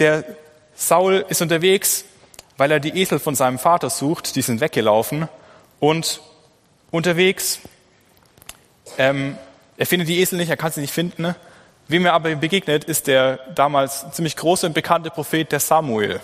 Der 0.00 0.24
Saul 0.74 1.24
ist 1.28 1.40
unterwegs, 1.40 2.04
weil 2.56 2.72
er 2.72 2.80
die 2.80 3.00
Esel 3.00 3.20
von 3.20 3.36
seinem 3.36 3.60
Vater 3.60 3.90
sucht, 3.90 4.34
die 4.34 4.42
sind 4.42 4.60
weggelaufen 4.60 5.28
und 5.84 6.22
unterwegs, 6.90 7.58
ähm, 8.96 9.36
er 9.76 9.84
findet 9.84 10.08
die 10.08 10.20
Esel 10.20 10.38
nicht, 10.38 10.48
er 10.48 10.56
kann 10.56 10.72
sie 10.72 10.80
nicht 10.80 10.94
finden. 10.94 11.34
Wem 11.88 12.06
er 12.06 12.14
aber 12.14 12.34
begegnet, 12.36 12.84
ist 12.84 13.06
der 13.06 13.38
damals 13.54 14.10
ziemlich 14.12 14.34
große 14.34 14.66
und 14.66 14.72
bekannte 14.72 15.10
Prophet, 15.10 15.52
der 15.52 15.60
Samuel. 15.60 16.20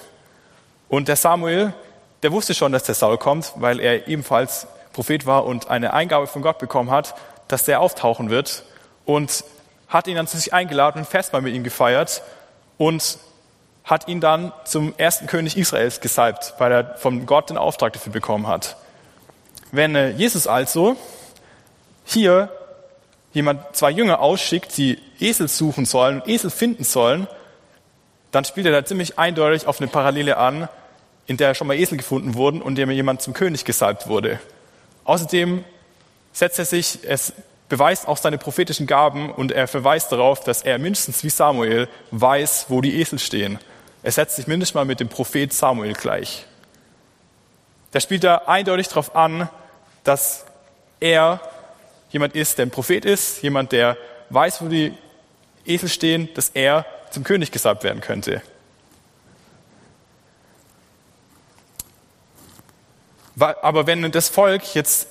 Und 0.88 1.08
der 1.08 1.16
Samuel, 1.16 1.74
der 2.22 2.32
wusste 2.32 2.54
schon, 2.54 2.72
dass 2.72 2.84
der 2.84 2.94
Saul 2.94 3.18
kommt, 3.18 3.52
weil 3.56 3.80
er 3.80 4.08
ebenfalls 4.08 4.66
Prophet 4.94 5.26
war 5.26 5.44
und 5.44 5.68
eine 5.68 5.92
Eingabe 5.92 6.26
von 6.26 6.40
Gott 6.40 6.58
bekommen 6.58 6.90
hat, 6.90 7.14
dass 7.48 7.64
der 7.64 7.82
auftauchen 7.82 8.30
wird 8.30 8.62
und 9.04 9.44
hat 9.88 10.06
ihn 10.06 10.16
dann 10.16 10.26
zu 10.26 10.38
sich 10.38 10.54
eingeladen 10.54 11.00
und 11.00 11.04
Festmahl 11.06 11.42
mit 11.42 11.54
ihm 11.54 11.64
gefeiert 11.64 12.22
und 12.78 13.18
hat 13.84 14.08
ihn 14.08 14.22
dann 14.22 14.54
zum 14.64 14.94
ersten 14.96 15.26
König 15.26 15.58
Israels 15.58 16.00
gesalbt, 16.00 16.54
weil 16.56 16.72
er 16.72 16.96
von 16.96 17.26
Gott 17.26 17.50
den 17.50 17.58
Auftrag 17.58 17.92
dafür 17.92 18.12
bekommen 18.12 18.46
hat. 18.46 18.76
Wenn 19.72 19.94
äh, 19.94 20.10
Jesus 20.10 20.46
also 20.46 20.96
hier 22.04 22.50
jemand 23.32 23.76
zwei 23.76 23.90
Jünger 23.90 24.20
ausschickt, 24.20 24.76
die 24.76 24.98
Esel 25.20 25.48
suchen 25.48 25.86
sollen, 25.86 26.22
Esel 26.26 26.50
finden 26.50 26.84
sollen, 26.84 27.28
dann 28.32 28.44
spielt 28.44 28.66
er 28.66 28.72
da 28.72 28.84
ziemlich 28.84 29.18
eindeutig 29.18 29.66
auf 29.66 29.80
eine 29.80 29.88
Parallele 29.88 30.36
an, 30.36 30.68
in 31.26 31.36
der 31.36 31.54
schon 31.54 31.66
mal 31.66 31.76
Esel 31.76 31.98
gefunden 31.98 32.34
wurden 32.34 32.60
und 32.62 32.76
dem 32.76 32.90
jemand 32.90 33.22
zum 33.22 33.34
König 33.34 33.64
gesalbt 33.64 34.08
wurde. 34.08 34.40
Außerdem 35.04 35.64
setzt 36.32 36.58
er 36.58 36.64
sich, 36.64 37.00
es 37.04 37.32
beweist 37.68 38.08
auch 38.08 38.16
seine 38.16 38.38
prophetischen 38.38 38.86
Gaben 38.86 39.30
und 39.30 39.52
er 39.52 39.68
verweist 39.68 40.10
darauf, 40.10 40.40
dass 40.42 40.62
er 40.62 40.78
mindestens 40.78 41.22
wie 41.22 41.30
Samuel 41.30 41.88
weiß, 42.10 42.66
wo 42.68 42.80
die 42.80 43.00
Esel 43.00 43.18
stehen. 43.18 43.58
Er 44.02 44.12
setzt 44.12 44.36
sich 44.36 44.46
mindestens 44.46 44.74
mal 44.74 44.84
mit 44.84 44.98
dem 44.98 45.08
Prophet 45.08 45.52
Samuel 45.52 45.92
gleich. 45.92 46.46
Der 47.92 48.00
spielt 48.00 48.24
da 48.24 48.42
eindeutig 48.46 48.88
darauf 48.88 49.14
an, 49.14 49.48
dass 50.04 50.44
er 51.00 51.40
jemand 52.10 52.34
ist, 52.34 52.58
der 52.58 52.66
ein 52.66 52.70
Prophet 52.70 53.04
ist, 53.04 53.42
jemand, 53.42 53.72
der 53.72 53.96
weiß, 54.30 54.62
wo 54.62 54.68
die 54.68 54.94
Esel 55.64 55.88
stehen, 55.88 56.28
dass 56.34 56.50
er 56.50 56.86
zum 57.10 57.24
König 57.24 57.50
gesalbt 57.50 57.84
werden 57.84 58.00
könnte. 58.00 58.42
Aber 63.38 63.86
wenn 63.86 64.10
das 64.12 64.28
Volk 64.28 64.74
jetzt, 64.74 65.08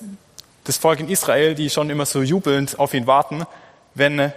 das 0.64 0.76
Volk 0.76 1.00
in 1.00 1.08
Israel, 1.08 1.54
die 1.54 1.68
schon 1.68 1.90
immer 1.90 2.06
so 2.06 2.22
jubelnd 2.22 2.78
auf 2.78 2.94
ihn 2.94 3.06
warten, 3.06 3.44
wenn, 3.94 4.32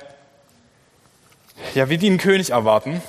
ja, 1.75 1.89
wir 1.89 1.97
die 1.97 2.07
einen 2.07 2.17
König 2.17 2.51
erwarten, 2.51 3.03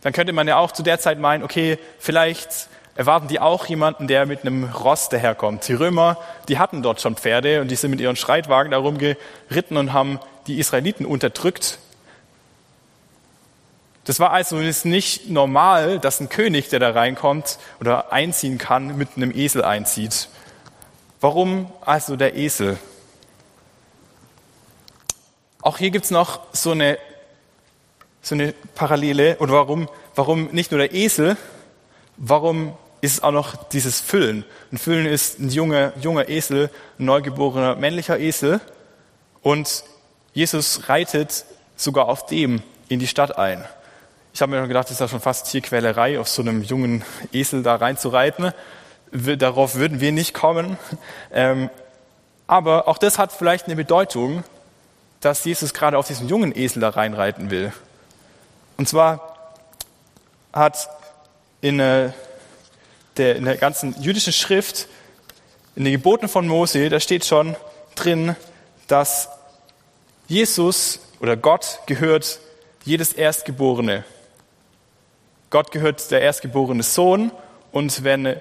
dann 0.00 0.12
könnte 0.12 0.32
man 0.32 0.48
ja 0.48 0.56
auch 0.56 0.72
zu 0.72 0.82
der 0.82 0.98
Zeit 0.98 1.18
meinen, 1.18 1.44
okay, 1.44 1.78
vielleicht 1.98 2.68
erwarten 3.00 3.28
die 3.28 3.40
auch 3.40 3.64
jemanden, 3.64 4.08
der 4.08 4.26
mit 4.26 4.42
einem 4.42 4.64
Ross 4.64 5.08
daherkommt. 5.08 5.66
Die 5.66 5.72
Römer, 5.72 6.18
die 6.48 6.58
hatten 6.58 6.82
dort 6.82 7.00
schon 7.00 7.16
Pferde 7.16 7.62
und 7.62 7.70
die 7.70 7.74
sind 7.74 7.90
mit 7.90 7.98
ihren 7.98 8.14
Streitwagen 8.14 8.72
darum 8.72 8.98
geritten 8.98 9.78
und 9.78 9.94
haben 9.94 10.20
die 10.46 10.58
Israeliten 10.58 11.06
unterdrückt. 11.06 11.78
Das 14.04 14.20
war 14.20 14.32
also 14.32 14.56
nicht 14.56 15.30
normal, 15.30 15.98
dass 15.98 16.20
ein 16.20 16.28
König, 16.28 16.68
der 16.68 16.78
da 16.78 16.90
reinkommt 16.90 17.58
oder 17.80 18.12
einziehen 18.12 18.58
kann, 18.58 18.98
mit 18.98 19.16
einem 19.16 19.34
Esel 19.34 19.64
einzieht. 19.64 20.28
Warum 21.22 21.72
also 21.80 22.16
der 22.16 22.36
Esel? 22.36 22.76
Auch 25.62 25.78
hier 25.78 25.90
gibt's 25.90 26.10
noch 26.10 26.40
so 26.52 26.72
eine, 26.72 26.98
so 28.20 28.34
eine 28.34 28.52
Parallele. 28.74 29.38
Oder 29.38 29.54
warum, 29.54 29.88
warum 30.14 30.50
nicht 30.52 30.70
nur 30.70 30.80
der 30.80 30.92
Esel, 30.92 31.38
warum 32.18 32.74
ist 33.00 33.14
es 33.14 33.22
auch 33.22 33.32
noch 33.32 33.56
dieses 33.68 34.00
Füllen? 34.00 34.44
Ein 34.72 34.78
Füllen 34.78 35.06
ist 35.06 35.38
ein 35.38 35.48
junger, 35.48 35.92
junger 36.00 36.28
Esel, 36.28 36.70
ein 36.98 37.06
neugeborener 37.06 37.76
männlicher 37.76 38.18
Esel. 38.18 38.60
Und 39.42 39.84
Jesus 40.34 40.88
reitet 40.88 41.44
sogar 41.76 42.08
auf 42.08 42.26
dem 42.26 42.62
in 42.88 42.98
die 42.98 43.06
Stadt 43.06 43.38
ein. 43.38 43.64
Ich 44.32 44.42
habe 44.42 44.52
mir 44.52 44.68
gedacht, 44.68 44.86
das 44.86 44.92
ist 44.92 45.00
ja 45.00 45.08
schon 45.08 45.20
fast 45.20 45.50
Tierquälerei, 45.50 46.20
auf 46.20 46.28
so 46.28 46.42
einem 46.42 46.62
jungen 46.62 47.04
Esel 47.32 47.62
da 47.62 47.76
reinzureiten. 47.76 48.52
Darauf 49.12 49.74
würden 49.74 50.00
wir 50.00 50.12
nicht 50.12 50.34
kommen. 50.34 50.76
Ähm, 51.32 51.70
aber 52.46 52.86
auch 52.86 52.98
das 52.98 53.18
hat 53.18 53.32
vielleicht 53.32 53.66
eine 53.66 53.76
Bedeutung, 53.76 54.44
dass 55.20 55.44
Jesus 55.44 55.74
gerade 55.74 55.98
auf 55.98 56.06
diesen 56.06 56.28
jungen 56.28 56.56
Esel 56.56 56.80
da 56.80 56.90
reinreiten 56.90 57.50
will. 57.50 57.72
Und 58.76 58.88
zwar 58.88 59.36
hat 60.52 60.88
in 61.60 61.80
äh, 61.80 62.10
der, 63.16 63.36
in 63.36 63.44
der 63.44 63.56
ganzen 63.56 63.94
jüdischen 64.00 64.32
Schrift, 64.32 64.88
in 65.76 65.84
den 65.84 65.92
Geboten 65.92 66.28
von 66.28 66.46
Mose, 66.46 66.88
da 66.88 67.00
steht 67.00 67.24
schon 67.24 67.56
drin, 67.94 68.36
dass 68.86 69.28
Jesus 70.26 71.00
oder 71.20 71.36
Gott 71.36 71.80
gehört 71.86 72.40
jedes 72.84 73.12
Erstgeborene. 73.12 74.04
Gott 75.50 75.72
gehört 75.72 76.10
der 76.10 76.20
erstgeborene 76.20 76.82
Sohn 76.82 77.32
und 77.72 78.04
wenn 78.04 78.36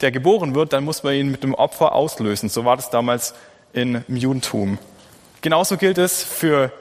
der 0.00 0.10
geboren 0.10 0.54
wird, 0.54 0.72
dann 0.72 0.84
muss 0.84 1.02
man 1.02 1.14
ihn 1.14 1.30
mit 1.30 1.42
dem 1.42 1.54
Opfer 1.54 1.94
auslösen. 1.94 2.48
So 2.48 2.64
war 2.64 2.76
das 2.76 2.90
damals 2.90 3.34
im 3.72 4.02
Judentum. 4.08 4.78
Genauso 5.40 5.76
gilt 5.76 5.98
es 5.98 6.22
für 6.22 6.72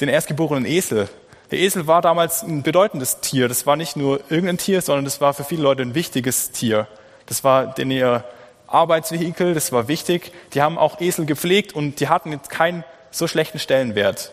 den 0.00 0.08
erstgeborenen 0.08 0.66
Esel. 0.66 1.08
Der 1.50 1.58
Esel 1.58 1.86
war 1.86 2.02
damals 2.02 2.42
ein 2.42 2.62
bedeutendes 2.62 3.20
Tier. 3.20 3.48
Das 3.48 3.66
war 3.66 3.76
nicht 3.76 3.96
nur 3.96 4.20
irgendein 4.30 4.58
Tier, 4.58 4.80
sondern 4.80 5.04
das 5.04 5.20
war 5.20 5.34
für 5.34 5.44
viele 5.44 5.62
Leute 5.62 5.82
ein 5.82 5.94
wichtiges 5.94 6.50
Tier. 6.52 6.86
Das 7.26 7.44
war 7.44 7.66
denn 7.66 7.90
ihr 7.90 8.24
Arbeitsvehikel, 8.66 9.54
das 9.54 9.70
war 9.72 9.88
wichtig. 9.88 10.32
Die 10.54 10.62
haben 10.62 10.78
auch 10.78 11.00
Esel 11.00 11.26
gepflegt 11.26 11.74
und 11.74 12.00
die 12.00 12.08
hatten 12.08 12.32
jetzt 12.32 12.50
keinen 12.50 12.84
so 13.10 13.28
schlechten 13.28 13.58
Stellenwert. 13.58 14.32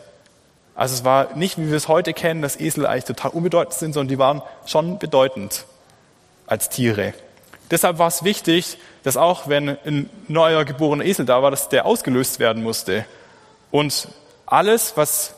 Also 0.73 0.95
es 0.95 1.03
war 1.03 1.35
nicht, 1.35 1.57
wie 1.57 1.67
wir 1.67 1.77
es 1.77 1.87
heute 1.87 2.13
kennen, 2.13 2.41
dass 2.41 2.59
Esel 2.59 2.87
eigentlich 2.87 3.05
total 3.05 3.31
unbedeutend 3.31 3.75
sind, 3.75 3.93
sondern 3.93 4.07
die 4.07 4.17
waren 4.17 4.41
schon 4.65 4.97
bedeutend 4.97 5.65
als 6.47 6.69
Tiere. 6.69 7.13
Deshalb 7.69 7.99
war 7.99 8.07
es 8.07 8.23
wichtig, 8.23 8.77
dass 9.03 9.17
auch 9.17 9.47
wenn 9.47 9.69
ein 9.69 10.09
neuer 10.27 10.65
geborener 10.65 11.05
Esel 11.05 11.25
da 11.25 11.43
war, 11.43 11.51
dass 11.51 11.69
der 11.69 11.85
ausgelöst 11.85 12.39
werden 12.39 12.63
musste. 12.63 13.05
Und 13.69 14.07
alles, 14.45 14.93
was 14.95 15.35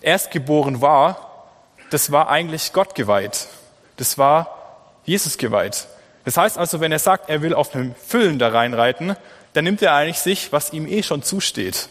erstgeboren 0.00 0.80
war, 0.80 1.54
das 1.90 2.12
war 2.12 2.28
eigentlich 2.28 2.72
Gott 2.72 2.94
geweiht. 2.94 3.48
Das 3.96 4.18
war 4.18 4.58
Jesus 5.04 5.38
geweiht. 5.38 5.86
Das 6.24 6.36
heißt 6.36 6.58
also, 6.58 6.80
wenn 6.80 6.92
er 6.92 6.98
sagt, 6.98 7.30
er 7.30 7.42
will 7.42 7.54
auf 7.54 7.74
einem 7.74 7.94
Füllen 7.94 8.38
da 8.38 8.48
reinreiten, 8.48 9.16
dann 9.54 9.64
nimmt 9.64 9.80
er 9.82 9.94
eigentlich 9.94 10.18
sich, 10.18 10.52
was 10.52 10.72
ihm 10.72 10.86
eh 10.86 11.02
schon 11.02 11.22
zusteht. 11.22 11.88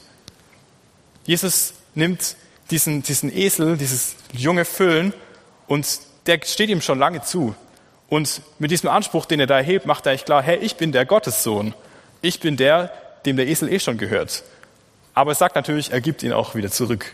Jesus 1.26 1.74
nimmt 1.96 2.36
diesen, 2.70 3.02
diesen 3.02 3.36
Esel, 3.36 3.78
dieses 3.78 4.16
junge 4.32 4.66
Füllen, 4.66 5.14
und 5.68 6.00
der 6.28 6.40
steht 6.44 6.70
ihm 6.70 6.82
schon 6.82 7.00
lange 7.00 7.22
zu. 7.24 7.56
Und 8.10 8.42
mit 8.60 8.72
diesem 8.72 8.90
Anspruch, 8.90 9.26
den 9.26 9.40
er 9.40 9.48
da 9.48 9.58
erhebt, 9.58 9.86
macht 9.86 10.06
er 10.06 10.12
eigentlich 10.12 10.26
klar, 10.26 10.42
hey, 10.42 10.58
ich 10.58 10.76
bin 10.78 10.92
der 10.92 11.06
Gottessohn. 11.06 11.74
Ich 12.22 12.40
bin 12.40 12.56
der, 12.56 12.92
dem 13.26 13.36
der 13.36 13.48
Esel 13.48 13.72
eh 13.72 13.80
schon 13.80 13.98
gehört. 13.98 14.44
Aber 15.14 15.32
er 15.32 15.36
sagt 15.36 15.56
natürlich, 15.56 15.92
er 15.92 16.00
gibt 16.00 16.24
ihn 16.24 16.32
auch 16.32 16.56
wieder 16.56 16.72
zurück. 16.72 17.14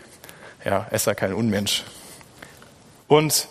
Ja, 0.64 0.86
er 0.90 0.92
ist 0.92 1.06
ja 1.06 1.14
kein 1.14 1.34
Unmensch. 1.34 1.84
Und, 3.06 3.48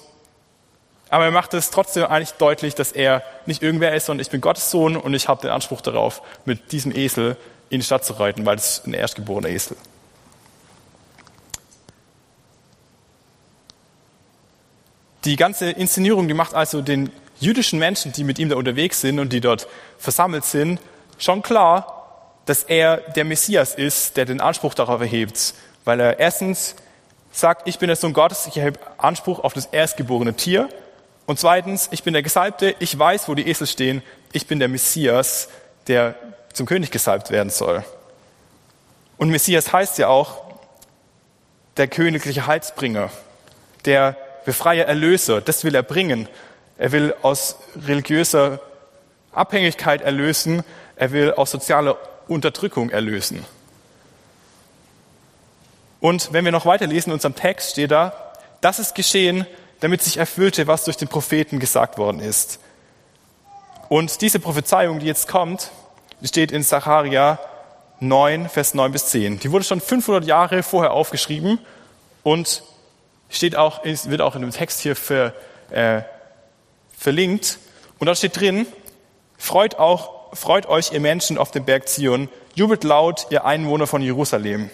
aber 1.10 1.26
er 1.26 1.32
macht 1.32 1.54
es 1.54 1.70
trotzdem 1.70 2.06
eigentlich 2.06 2.32
deutlich, 2.34 2.74
dass 2.74 2.92
er 2.92 3.24
nicht 3.46 3.62
irgendwer 3.62 3.94
ist, 3.94 4.08
sondern 4.08 4.22
ich 4.22 4.32
bin 4.32 4.42
Gottes 4.42 4.72
Sohn 4.72 4.98
und 4.98 5.14
ich 5.14 5.28
habe 5.28 5.42
den 5.42 5.52
Anspruch 5.52 5.82
darauf, 5.82 6.22
mit 6.46 6.72
diesem 6.72 6.96
Esel 6.96 7.38
in 7.70 7.80
die 7.80 7.86
Stadt 7.86 8.04
zu 8.04 8.14
reiten, 8.14 8.46
weil 8.46 8.58
es 8.58 8.82
ein 8.86 8.94
erstgeborener 8.94 9.50
Esel. 9.50 9.78
Die 15.26 15.36
ganze 15.36 15.70
Inszenierung, 15.72 16.28
die 16.28 16.34
macht 16.34 16.54
also 16.54 16.82
den 16.82 17.12
jüdischen 17.40 17.80
Menschen, 17.80 18.12
die 18.12 18.24
mit 18.24 18.40
ihm 18.40 18.50
da 18.50 18.56
unterwegs 18.56 19.02
sind 19.02 19.20
und 19.20 19.32
die 19.32 19.40
dort 19.40 19.68
versammelt 19.98 20.46
sind, 20.46 20.82
schon 21.18 21.42
klar, 21.42 22.40
dass 22.46 22.64
er 22.64 22.98
der 22.98 23.24
Messias 23.24 23.74
ist, 23.74 24.18
der 24.18 24.26
den 24.26 24.42
Anspruch 24.42 24.74
darauf 24.74 25.00
erhebt. 25.00 25.54
Weil 25.86 26.00
er 26.00 26.20
erstens 26.20 26.76
sagt, 27.34 27.68
ich 27.68 27.80
bin 27.80 27.88
der 27.88 27.98
Sohn 27.98 28.14
Gottes, 28.14 28.48
ich 28.48 28.58
erhebe 28.58 28.80
Anspruch 28.98 29.40
auf 29.40 29.54
das 29.54 29.66
erstgeborene 29.66 30.36
Tier. 30.36 30.70
Und 31.26 31.40
zweitens, 31.40 31.90
ich 31.92 32.04
bin 32.04 32.14
der 32.14 32.24
Gesalbte, 32.24 32.76
ich 32.80 32.98
weiß, 32.98 33.28
wo 33.28 33.36
die 33.36 33.50
Esel 33.50 33.68
stehen, 33.68 34.04
ich 34.32 34.48
bin 34.48 34.60
der 34.60 34.70
Messias, 34.70 35.50
der 35.88 36.16
zum 36.54 36.66
König 36.66 36.92
gesalbt 36.92 37.32
werden 37.32 37.50
soll. 37.50 37.84
Und 39.18 39.30
Messias 39.30 39.74
heißt 39.74 39.98
ja 39.98 40.08
auch 40.08 40.44
der 41.78 41.88
königliche 41.88 42.46
Heilsbringer, 42.46 43.10
der 43.86 44.16
Befreier, 44.46 44.86
Erlöser. 44.86 45.42
Das 45.42 45.64
will 45.64 45.74
er 45.76 45.84
bringen. 45.84 46.28
Er 46.78 46.92
will 46.92 47.16
aus 47.22 47.58
religiöser 47.76 48.60
Abhängigkeit 49.32 50.02
erlösen. 50.02 50.64
Er 50.96 51.12
will 51.12 51.32
aus 51.32 51.52
sozialer 51.52 51.98
Unterdrückung 52.28 52.90
erlösen. 52.90 53.46
Und 56.04 56.34
wenn 56.34 56.44
wir 56.44 56.52
noch 56.52 56.66
weiterlesen 56.66 57.12
in 57.12 57.14
unserem 57.14 57.34
Text, 57.34 57.72
steht 57.72 57.92
da, 57.92 58.34
das 58.60 58.78
ist 58.78 58.94
geschehen, 58.94 59.48
damit 59.80 60.02
sich 60.02 60.18
erfüllte, 60.18 60.68
was 60.68 60.84
durch 60.84 60.98
den 60.98 61.08
Propheten 61.08 61.60
gesagt 61.60 61.98
worden 61.98 62.20
ist. 62.20 62.60
Und 63.88 64.20
diese 64.20 64.42
Prophezeiung, 64.42 65.00
die 65.00 65.06
jetzt 65.06 65.30
kommt, 65.30 65.72
steht 66.22 66.52
in 66.52 66.62
Zacharia 66.62 67.40
9, 68.02 68.50
Vers 68.50 68.74
9 68.74 68.92
bis 68.92 69.06
10. 69.06 69.40
Die 69.40 69.52
wurde 69.54 69.64
schon 69.64 69.80
500 69.80 70.26
Jahre 70.26 70.62
vorher 70.62 70.92
aufgeschrieben 70.92 71.58
Und 72.22 72.64
steht 73.30 73.56
auch, 73.56 73.86
wird 73.86 74.20
auch 74.20 74.36
in 74.36 74.42
dem 74.42 74.52
Text 74.52 74.82
hier 74.82 74.98
für, 74.98 75.34
äh, 75.70 76.02
verlinkt. 76.98 77.60
Und 78.00 78.08
dort 78.08 78.18
steht 78.18 78.38
drin, 78.38 78.68
freut 79.38 79.80
auch, 79.80 80.36
freut 80.36 80.66
euch 80.66 80.92
ihr 80.92 81.00
Menschen 81.00 81.38
auf 81.38 81.52
dem 81.52 81.64
Berg 81.64 81.88
Zion, 81.88 82.28
jubelt 82.56 82.84
laut 82.84 83.28
ihr 83.30 83.46
Einwohner 83.46 83.88
von 83.88 84.02
Jerusalem. 84.02 84.70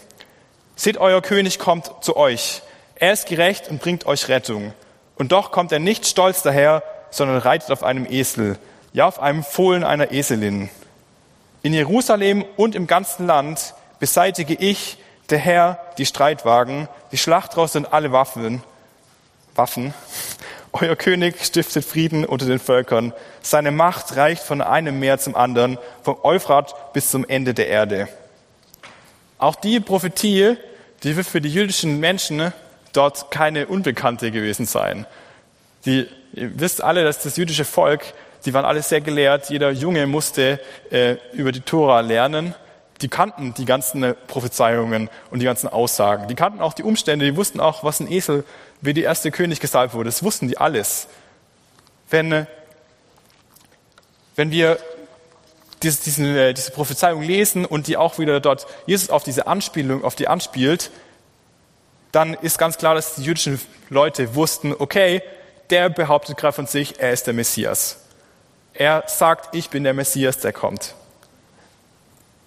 Seht, 0.80 0.98
euer 0.98 1.22
König 1.22 1.60
kommt 1.60 1.92
zu 2.00 2.16
euch. 2.16 2.62
Er 2.96 3.12
ist 3.12 3.28
gerecht 3.28 3.68
und 3.68 3.82
bringt 3.82 4.06
euch 4.06 4.30
Rettung. 4.30 4.74
Und 5.18 5.34
doch 5.34 5.52
kommt 5.52 5.74
er 5.74 5.80
nicht 5.80 6.08
stolz 6.08 6.42
daher, 6.42 6.84
sondern 7.12 7.40
reitet 7.40 7.70
auf 7.72 7.84
einem 7.84 8.10
Esel, 8.10 8.58
ja 8.94 9.06
auf 9.06 9.20
einem 9.20 9.44
Fohlen 9.44 9.84
einer 9.84 10.14
Eselin. 10.14 10.70
In 11.64 11.74
Jerusalem 11.74 12.46
und 12.56 12.76
im 12.76 12.88
ganzen 12.88 13.28
Land 13.28 13.74
beseitige 14.00 14.54
ich, 14.54 14.98
der 15.30 15.40
Herr, 15.40 15.80
die 15.98 16.06
Streitwagen, 16.06 16.88
die 17.12 17.18
Schlachtrosse 17.18 17.80
und 17.80 17.92
alle 17.92 18.14
Waffen. 18.14 18.64
Waffen. 19.56 19.94
Euer 20.72 20.96
König 20.96 21.44
stiftet 21.44 21.84
Frieden 21.84 22.24
unter 22.24 22.46
den 22.46 22.60
Völkern. 22.60 23.12
Seine 23.42 23.72
Macht 23.72 24.16
reicht 24.16 24.44
von 24.44 24.62
einem 24.62 24.98
Meer 24.98 25.20
zum 25.20 25.36
anderen, 25.36 25.78
vom 26.04 26.16
Euphrat 26.24 26.94
bis 26.94 27.12
zum 27.12 27.28
Ende 27.28 27.54
der 27.54 27.68
Erde. 27.68 28.08
Auch 29.40 29.56
die 29.56 29.80
Prophetie, 29.80 30.58
die 31.04 31.16
wird 31.16 31.26
für 31.26 31.40
die 31.40 31.52
jüdischen 31.52 32.00
Menschen 32.02 32.54
dort 32.92 33.32
keine 33.32 33.68
Unbekannte 33.68 34.32
gewesen 34.32 34.66
sein. 34.66 35.06
Die, 35.86 36.08
ihr 36.34 36.60
wisst 36.60 36.84
alle, 36.84 37.06
dass 37.06 37.24
das 37.24 37.38
jüdische 37.38 37.64
Volk, 37.64 38.02
die 38.46 38.54
waren 38.54 38.66
alle 38.66 38.82
sehr 38.82 39.00
gelehrt. 39.00 39.50
Jeder 39.50 39.72
Junge 39.72 40.08
musste 40.08 40.60
äh, 40.92 41.16
über 41.32 41.54
die 41.54 41.62
Tora 41.62 42.02
lernen. 42.02 42.54
Die 43.02 43.08
kannten 43.08 43.54
die 43.54 43.64
ganzen 43.64 44.14
Prophezeiungen 44.28 45.10
und 45.32 45.40
die 45.40 45.46
ganzen 45.46 45.70
Aussagen. 45.70 46.28
Die 46.28 46.36
kannten 46.36 46.60
auch 46.60 46.74
die 46.74 46.84
Umstände. 46.84 47.26
Die 47.26 47.38
wussten 47.38 47.62
auch, 47.62 47.86
was 47.86 48.02
ein 48.02 48.12
Esel, 48.12 48.44
wie 48.82 48.94
der 48.94 49.06
erste 49.06 49.32
König 49.32 49.62
gesalbt 49.62 49.94
wurde. 49.94 50.10
Das 50.10 50.22
wussten 50.22 50.50
die 50.50 50.58
alles. 50.58 51.08
Wenn, 52.10 52.46
wenn 54.36 54.52
wir 54.52 54.80
diese, 55.84 56.04
diesen, 56.04 56.36
äh, 56.36 56.54
diese 56.54 56.72
Prophezeiung 56.72 57.22
lesen 57.22 57.66
und 57.66 57.88
die 57.88 57.98
auch 57.98 58.20
wieder 58.20 58.40
dort 58.40 58.68
Jesus 58.86 59.10
auf 59.10 59.24
diese 59.24 59.48
Anspielung, 59.48 60.04
auf 60.04 60.16
die 60.16 60.28
anspielt, 60.28 60.92
dann 62.12 62.34
ist 62.34 62.58
ganz 62.58 62.78
klar, 62.78 62.96
dass 62.96 63.16
die 63.16 63.24
jüdischen 63.24 63.60
Leute 63.90 64.36
wussten, 64.36 64.74
okay, 64.78 65.22
der 65.70 65.90
behauptet 65.90 66.38
gerade 66.38 66.54
von 66.54 66.68
sich, 66.68 67.00
er 67.00 67.12
ist 67.12 67.28
der 67.28 67.34
Messias. 67.34 68.00
Er 68.74 69.04
sagt, 69.08 69.56
ich 69.56 69.70
bin 69.70 69.84
der 69.84 69.94
Messias, 69.94 70.40
der 70.40 70.54
kommt. 70.54 70.96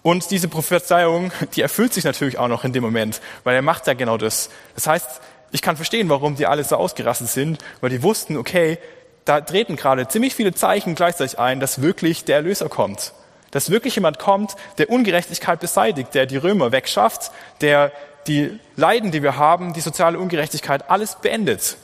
Und 0.03 0.31
diese 0.31 0.49
Prophezeiung, 0.49 1.31
die 1.55 1.63
erfüllt 1.63 1.95
sich 1.95 2.05
natürlich 2.05 2.39
auch 2.39 2.49
noch 2.49 2.65
in 2.65 2.73
dem 2.73 2.83
Moment, 2.83 3.21
weil 3.45 3.55
er 3.55 3.63
macht 3.63 3.87
ja 3.87 3.95
genau 3.95 4.19
das. 4.19 4.51
Das 4.75 4.87
heißt, 4.87 5.21
ich 5.53 5.63
kann 5.63 5.77
verstehen, 5.77 6.09
warum 6.09 6.35
die 6.35 6.47
alle 6.47 6.65
so 6.65 6.77
ausgerastet 6.77 7.29
sind, 7.29 7.59
weil 7.81 7.91
die 7.91 8.03
wussten, 8.03 8.37
okay, 8.37 8.79
da 9.25 9.41
treten 9.41 9.77
gerade 9.77 10.09
ziemlich 10.09 10.35
viele 10.35 10.53
Zeichen 10.53 10.97
gleichzeitig 10.97 11.39
ein, 11.39 11.61
dass 11.61 11.83
wirklich 11.83 12.25
der 12.25 12.37
Erlöser 12.37 12.69
kommt. 12.69 13.13
Dass 13.53 13.71
wirklich 13.71 13.95
jemand 13.95 14.19
kommt, 14.19 14.57
der 14.79 14.91
Ungerechtigkeit 14.91 15.61
beseitigt, 15.61 16.15
der 16.15 16.27
die 16.27 16.37
Römer 16.37 16.73
wegschafft, 16.73 17.31
der 17.61 17.93
die 18.27 18.59
Leiden, 18.77 19.13
die 19.13 19.23
wir 19.23 19.37
haben, 19.37 19.73
die 19.73 19.81
soziale 19.81 20.19
Ungerechtigkeit, 20.19 20.91
alles 20.91 21.17
beendet. 21.23 21.77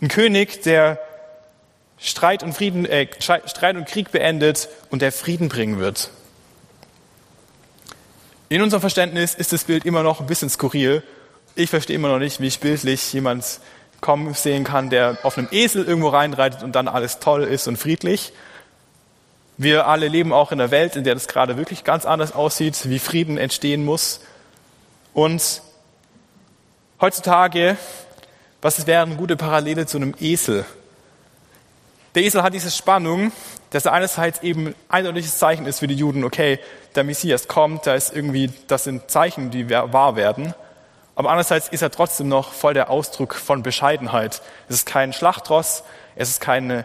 Ein 0.00 0.08
König, 0.08 0.62
der 0.62 0.98
Streit 1.98 2.42
und, 2.42 2.52
Frieden, 2.52 2.84
äh, 2.84 3.06
Streit 3.20 3.76
und 3.76 3.86
Krieg 3.86 4.10
beendet 4.10 4.68
und 4.90 5.00
der 5.00 5.12
Frieden 5.12 5.48
bringen 5.48 5.78
wird. 5.78 6.10
In 8.48 8.62
unserem 8.62 8.80
Verständnis 8.80 9.34
ist 9.34 9.52
das 9.52 9.64
Bild 9.64 9.84
immer 9.84 10.02
noch 10.02 10.20
ein 10.20 10.26
bisschen 10.26 10.50
skurril. 10.50 11.02
Ich 11.54 11.70
verstehe 11.70 11.96
immer 11.96 12.08
noch 12.08 12.18
nicht, 12.18 12.40
wie 12.40 12.46
ich 12.46 12.60
bildlich 12.60 13.12
jemand 13.12 13.60
kommen 14.00 14.34
sehen 14.34 14.62
kann, 14.62 14.90
der 14.90 15.18
auf 15.22 15.38
einem 15.38 15.48
Esel 15.50 15.84
irgendwo 15.84 16.08
reinreitet 16.08 16.62
und 16.62 16.72
dann 16.76 16.86
alles 16.86 17.18
toll 17.18 17.44
ist 17.44 17.66
und 17.66 17.76
friedlich. 17.76 18.32
Wir 19.58 19.86
alle 19.86 20.08
leben 20.08 20.34
auch 20.34 20.52
in 20.52 20.60
einer 20.60 20.70
Welt, 20.70 20.96
in 20.96 21.04
der 21.04 21.14
das 21.14 21.28
gerade 21.28 21.56
wirklich 21.56 21.82
ganz 21.82 22.04
anders 22.04 22.32
aussieht, 22.32 22.90
wie 22.90 22.98
Frieden 22.98 23.38
entstehen 23.38 23.84
muss. 23.84 24.20
Und 25.14 25.62
heutzutage, 27.00 27.78
was 28.60 28.86
wäre 28.86 29.02
eine 29.02 29.16
gute 29.16 29.36
Parallele 29.36 29.86
zu 29.86 29.96
einem 29.96 30.14
Esel? 30.20 30.66
Der 32.14 32.24
Esel 32.24 32.42
hat 32.42 32.52
diese 32.52 32.70
Spannung, 32.70 33.32
dass 33.70 33.86
er 33.86 33.94
einerseits 33.94 34.42
eben 34.42 34.68
ein 34.68 34.74
eindeutiges 34.88 35.38
Zeichen 35.38 35.66
ist 35.66 35.78
für 35.78 35.86
die 35.86 35.94
Juden, 35.94 36.24
okay, 36.24 36.58
der 36.94 37.04
Messias 37.04 37.48
kommt, 37.48 37.86
da 37.86 37.94
ist 37.94 38.14
irgendwie, 38.14 38.50
das 38.68 38.84
sind 38.84 39.10
Zeichen, 39.10 39.50
die 39.50 39.70
wahr 39.70 40.16
werden. 40.16 40.54
Aber 41.14 41.30
andererseits 41.30 41.68
ist 41.68 41.80
er 41.80 41.90
trotzdem 41.90 42.28
noch 42.28 42.52
voll 42.52 42.74
der 42.74 42.90
Ausdruck 42.90 43.34
von 43.34 43.62
Bescheidenheit. 43.62 44.42
Es 44.68 44.76
ist 44.76 44.86
kein 44.86 45.14
Schlachtross, 45.14 45.82
es 46.14 46.28
ist 46.28 46.40
kein 46.42 46.84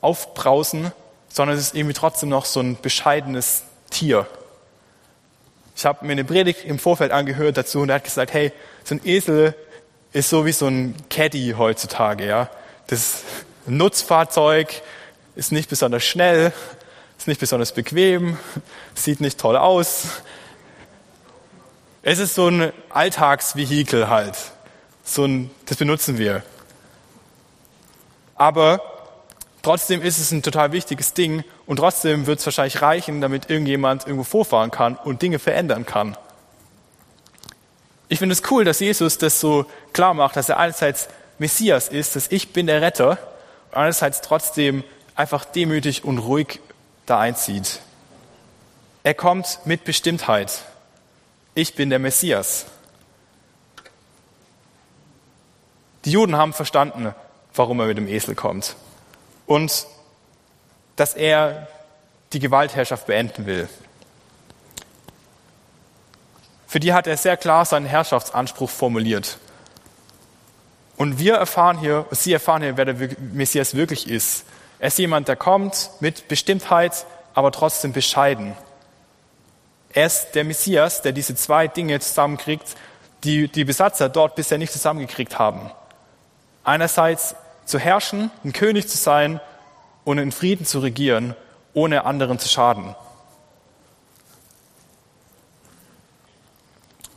Aufbrausen, 0.00 0.92
sondern 1.38 1.56
es 1.56 1.66
ist 1.66 1.76
irgendwie 1.76 1.94
trotzdem 1.94 2.30
noch 2.30 2.44
so 2.46 2.58
ein 2.58 2.76
bescheidenes 2.82 3.62
Tier. 3.90 4.26
Ich 5.76 5.86
habe 5.86 6.04
mir 6.04 6.10
eine 6.10 6.24
Predigt 6.24 6.64
im 6.64 6.80
Vorfeld 6.80 7.12
angehört 7.12 7.56
dazu 7.56 7.78
und 7.78 7.90
er 7.90 7.94
hat 7.94 8.02
gesagt, 8.04 8.32
hey, 8.32 8.50
so 8.82 8.96
ein 8.96 9.00
Esel 9.04 9.54
ist 10.12 10.30
so 10.30 10.46
wie 10.46 10.50
so 10.50 10.66
ein 10.66 10.96
Caddy 11.10 11.54
heutzutage, 11.56 12.26
ja. 12.26 12.50
Das 12.88 13.22
Nutzfahrzeug 13.66 14.82
ist 15.36 15.52
nicht 15.52 15.70
besonders 15.70 16.02
schnell, 16.02 16.52
ist 17.16 17.28
nicht 17.28 17.38
besonders 17.38 17.70
bequem, 17.70 18.36
sieht 18.96 19.20
nicht 19.20 19.38
toll 19.38 19.56
aus. 19.56 20.06
Es 22.02 22.18
ist 22.18 22.34
so 22.34 22.48
ein 22.48 22.72
Alltagsvehikel 22.88 24.08
halt. 24.08 24.36
So 25.04 25.24
ein, 25.24 25.52
das 25.66 25.76
benutzen 25.76 26.18
wir. 26.18 26.42
Aber 28.34 28.97
Trotzdem 29.62 30.02
ist 30.02 30.18
es 30.18 30.30
ein 30.30 30.42
total 30.42 30.72
wichtiges 30.72 31.14
Ding 31.14 31.42
und 31.66 31.78
trotzdem 31.78 32.26
wird 32.26 32.38
es 32.38 32.46
wahrscheinlich 32.46 32.80
reichen, 32.80 33.20
damit 33.20 33.50
irgendjemand 33.50 34.06
irgendwo 34.06 34.24
vorfahren 34.24 34.70
kann 34.70 34.96
und 34.96 35.22
Dinge 35.22 35.38
verändern 35.38 35.84
kann. 35.84 36.16
Ich 38.08 38.20
finde 38.20 38.32
es 38.34 38.42
cool, 38.50 38.64
dass 38.64 38.80
Jesus 38.80 39.18
das 39.18 39.40
so 39.40 39.66
klar 39.92 40.14
macht, 40.14 40.36
dass 40.36 40.48
er 40.48 40.58
einerseits 40.58 41.08
Messias 41.38 41.88
ist, 41.88 42.16
dass 42.16 42.30
ich 42.30 42.52
bin 42.52 42.66
der 42.66 42.80
Retter, 42.80 43.18
und 43.70 43.76
andererseits 43.76 44.22
trotzdem 44.22 44.84
einfach 45.14 45.44
demütig 45.44 46.04
und 46.04 46.18
ruhig 46.18 46.60
da 47.04 47.18
einzieht. 47.18 47.80
Er 49.02 49.14
kommt 49.14 49.60
mit 49.64 49.84
Bestimmtheit. 49.84 50.62
Ich 51.54 51.74
bin 51.74 51.90
der 51.90 51.98
Messias. 51.98 52.66
Die 56.04 56.12
Juden 56.12 56.36
haben 56.36 56.52
verstanden, 56.52 57.14
warum 57.54 57.80
er 57.80 57.86
mit 57.86 57.98
dem 57.98 58.08
Esel 58.08 58.34
kommt 58.34 58.76
und 59.48 59.86
dass 60.94 61.14
er 61.14 61.66
die 62.32 62.38
Gewaltherrschaft 62.38 63.06
beenden 63.06 63.46
will. 63.46 63.68
Für 66.66 66.80
die 66.80 66.92
hat 66.92 67.06
er 67.06 67.16
sehr 67.16 67.38
klar 67.38 67.64
seinen 67.64 67.86
Herrschaftsanspruch 67.86 68.68
formuliert. 68.68 69.38
Und 70.98 71.18
wir 71.18 71.34
erfahren 71.34 71.78
hier, 71.78 72.04
sie 72.10 72.32
erfahren 72.32 72.62
hier, 72.62 72.76
wer 72.76 72.84
der 72.84 73.16
Messias 73.32 73.74
wirklich 73.74 74.08
ist. 74.08 74.44
Er 74.78 74.88
ist 74.88 74.98
jemand, 74.98 75.28
der 75.28 75.36
kommt 75.36 75.90
mit 76.00 76.28
Bestimmtheit, 76.28 77.06
aber 77.34 77.50
trotzdem 77.50 77.92
bescheiden. 77.92 78.54
Er 79.94 80.06
ist 80.06 80.32
der 80.32 80.44
Messias, 80.44 81.00
der 81.00 81.12
diese 81.12 81.34
zwei 81.34 81.68
Dinge 81.68 81.98
zusammenkriegt, 82.00 82.76
die 83.24 83.48
die 83.48 83.64
Besatzer 83.64 84.10
dort 84.10 84.34
bisher 84.34 84.58
nicht 84.58 84.72
zusammengekriegt 84.72 85.38
haben. 85.38 85.70
Einerseits 86.64 87.34
zu 87.68 87.78
herrschen, 87.78 88.30
ein 88.44 88.52
König 88.52 88.88
zu 88.88 88.96
sein 88.96 89.40
und 90.04 90.18
in 90.18 90.32
Frieden 90.32 90.66
zu 90.66 90.80
regieren, 90.80 91.34
ohne 91.74 92.04
anderen 92.04 92.38
zu 92.38 92.48
schaden. 92.48 92.94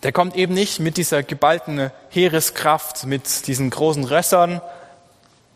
Der 0.04 0.12
kommt 0.12 0.36
eben 0.36 0.54
nicht 0.54 0.80
mit 0.80 0.98
dieser 0.98 1.22
geballten 1.24 1.92
Heereskraft, 2.10 3.06
mit 3.06 3.48
diesen 3.48 3.70
großen 3.70 4.04
Rössern. 4.04 4.62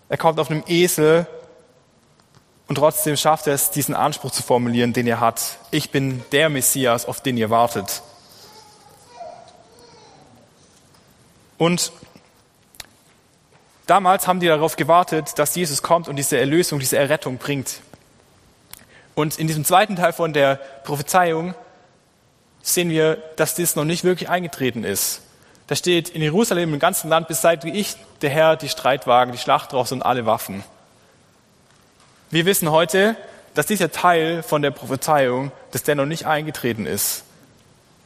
Er 0.07 0.17
kommt 0.17 0.39
auf 0.39 0.51
einem 0.51 0.63
Esel 0.67 1.25
und 2.67 2.75
trotzdem 2.75 3.17
schafft 3.17 3.47
er 3.47 3.53
es, 3.53 3.71
diesen 3.71 3.95
Anspruch 3.95 4.31
zu 4.31 4.43
formulieren, 4.43 4.93
den 4.93 5.07
er 5.07 5.19
hat. 5.19 5.57
Ich 5.71 5.91
bin 5.91 6.23
der 6.31 6.49
Messias, 6.49 7.05
auf 7.05 7.21
den 7.21 7.37
ihr 7.37 7.49
wartet. 7.49 8.01
Und 11.57 11.91
Damals 13.87 14.27
haben 14.27 14.39
die 14.39 14.47
darauf 14.47 14.75
gewartet, 14.75 15.37
dass 15.37 15.55
Jesus 15.55 15.83
kommt 15.83 16.07
und 16.07 16.15
diese 16.15 16.37
Erlösung, 16.37 16.79
diese 16.79 16.97
Errettung 16.97 17.37
bringt. 17.37 17.81
Und 19.13 19.37
in 19.37 19.47
diesem 19.47 19.63
zweiten 19.63 19.95
Teil 19.95 20.11
von 20.11 20.33
der 20.33 20.55
Prophezeiung 20.55 21.53
sehen 22.61 22.89
wir, 22.89 23.17
dass 23.35 23.55
dies 23.55 23.75
noch 23.75 23.85
nicht 23.85 24.03
wirklich 24.03 24.29
eingetreten 24.29 24.83
ist. 24.83 25.21
Da 25.67 25.75
steht, 25.75 26.09
in 26.09 26.21
Jerusalem 26.21 26.73
im 26.73 26.79
ganzen 26.79 27.09
Land 27.09 27.27
beseitige 27.27 27.75
ich, 27.75 27.95
der 28.21 28.29
Herr, 28.29 28.55
die 28.55 28.69
Streitwagen, 28.69 29.31
die 29.31 29.37
Schlachtrosse 29.37 29.95
und 29.95 30.03
alle 30.03 30.25
Waffen. 30.25 30.63
Wir 32.31 32.45
wissen 32.45 32.71
heute, 32.71 33.15
dass 33.53 33.67
dieser 33.67 33.91
Teil 33.91 34.43
von 34.43 34.61
der 34.61 34.71
Prophezeiung, 34.71 35.51
dass 35.71 35.83
der 35.83 35.95
noch 35.95 36.05
nicht 36.05 36.25
eingetreten 36.25 36.85
ist. 36.85 37.23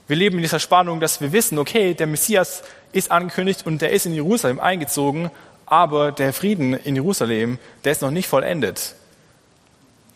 Wir 0.08 0.16
leben 0.16 0.38
in 0.38 0.42
dieser 0.42 0.60
Spannung, 0.60 1.00
dass 1.00 1.22
wir 1.22 1.32
wissen, 1.32 1.58
okay, 1.58 1.94
der 1.94 2.08
Messias 2.08 2.64
ist 2.92 3.12
angekündigt 3.12 3.66
und 3.66 3.82
der 3.82 3.92
ist 3.92 4.06
in 4.06 4.14
Jerusalem 4.14 4.60
eingezogen, 4.60 5.32
aber 5.70 6.12
der 6.12 6.34
Frieden 6.34 6.74
in 6.74 6.96
Jerusalem, 6.96 7.60
der 7.84 7.92
ist 7.92 8.02
noch 8.02 8.12
nicht 8.12 8.28
vollendet. 8.28 8.96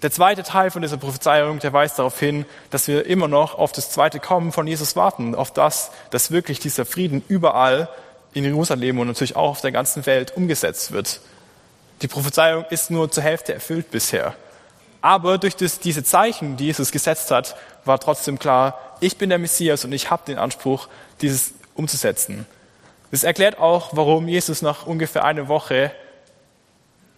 Der 0.02 0.12
zweite 0.12 0.44
Teil 0.44 0.70
von 0.70 0.82
dieser 0.82 0.98
Prophezeiung, 0.98 1.60
der 1.60 1.72
weist 1.72 1.98
darauf 1.98 2.20
hin, 2.20 2.46
dass 2.72 2.90
wir 2.90 3.06
immer 3.06 3.30
noch 3.30 3.58
auf 3.58 3.72
das 3.72 3.90
zweite 3.90 4.20
Kommen 4.20 4.52
von 4.52 4.68
Jesus 4.68 4.98
warten, 4.98 5.34
auf 5.34 5.54
das, 5.54 5.92
dass 6.10 6.32
wirklich 6.32 6.60
dieser 6.60 6.86
Frieden 6.86 7.24
überall 7.30 7.88
in 8.34 8.44
Jerusalem 8.44 9.00
und 9.00 9.08
natürlich 9.08 9.38
auch 9.38 9.52
auf 9.52 9.62
der 9.62 9.72
ganzen 9.72 10.06
Welt 10.06 10.36
umgesetzt 10.36 10.92
wird. 10.92 11.22
Die 12.02 12.10
Prophezeiung 12.10 12.66
ist 12.70 12.92
nur 12.92 13.12
zur 13.12 13.24
Hälfte 13.24 13.54
erfüllt 13.54 13.92
bisher. 13.92 14.36
Aber 15.02 15.38
durch 15.38 15.56
das, 15.56 15.80
diese 15.80 16.04
Zeichen, 16.04 16.58
die 16.58 16.66
Jesus 16.66 16.92
gesetzt 16.92 17.32
hat, 17.32 17.56
war 17.86 18.00
trotzdem 18.00 18.40
klar, 18.40 18.78
ich 19.00 19.18
bin 19.18 19.30
der 19.30 19.40
Messias 19.40 19.86
und 19.86 19.94
ich 19.94 20.10
habe 20.10 20.24
den 20.26 20.38
Anspruch, 20.38 20.88
dieses 21.22 21.54
umzusetzen. 21.76 22.46
Das 23.14 23.24
erklärt 23.24 23.60
auch, 23.60 23.90
warum 23.92 24.28
Jesus 24.28 24.64
nach 24.64 24.88
ungefähr 24.88 25.24
einer 25.24 25.48
Woche 25.48 25.92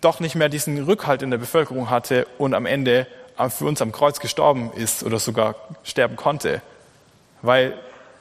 doch 0.01 0.19
nicht 0.19 0.36
mehr 0.36 0.49
diesen 0.49 0.84
Rückhalt 0.84 1.21
in 1.21 1.31
der 1.31 1.38
Bevölkerung 1.38 1.89
hatte 1.89 2.27
und 2.38 2.53
am 2.53 2.65
Ende 2.65 3.08
für 3.47 3.63
uns 3.63 3.81
am 3.81 3.93
Kreuz 3.93 4.19
gestorben 4.19 4.73
ist 4.75 5.03
oder 5.03 5.19
sogar 5.19 5.55
sterben 5.86 6.17
konnte. 6.17 6.62
Weil 7.41 7.75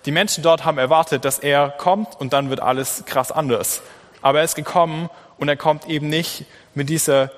die 0.04 0.12
Menschen 0.12 0.44
dort 0.44 0.64
haben 0.64 0.78
erwartet, 0.78 1.24
dass 1.24 1.40
er 1.40 1.68
kommt 1.68 2.14
und 2.20 2.32
dann 2.32 2.48
wird 2.48 2.60
alles 2.60 3.06
krass 3.06 3.32
anders. 3.32 3.82
Aber 4.22 4.38
er 4.38 4.44
ist 4.44 4.54
gekommen 4.54 5.10
und 5.38 5.48
er 5.48 5.56
kommt 5.56 5.88
eben 5.88 6.08
nicht 6.08 6.46
mit, 6.76 6.88
dieser, 6.88 7.32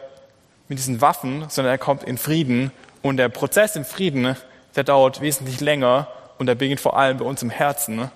mit 0.68 0.78
diesen 0.78 1.00
Waffen, 1.00 1.46
sondern 1.48 1.72
er 1.72 1.78
kommt 1.78 2.02
in 2.02 2.18
Frieden. 2.18 2.72
Und 3.00 3.16
der 3.16 3.30
Prozess 3.30 3.74
im 3.74 3.86
Frieden, 3.86 4.36
der 4.74 4.84
dauert 4.84 5.22
wesentlich 5.22 5.62
länger 5.62 6.08
und 6.36 6.44
der 6.44 6.56
beginnt 6.56 6.82
vor 6.82 6.98
allem 6.98 7.16
bei 7.16 7.24
uns 7.24 7.42
im 7.42 7.48
Herzen 7.48 8.10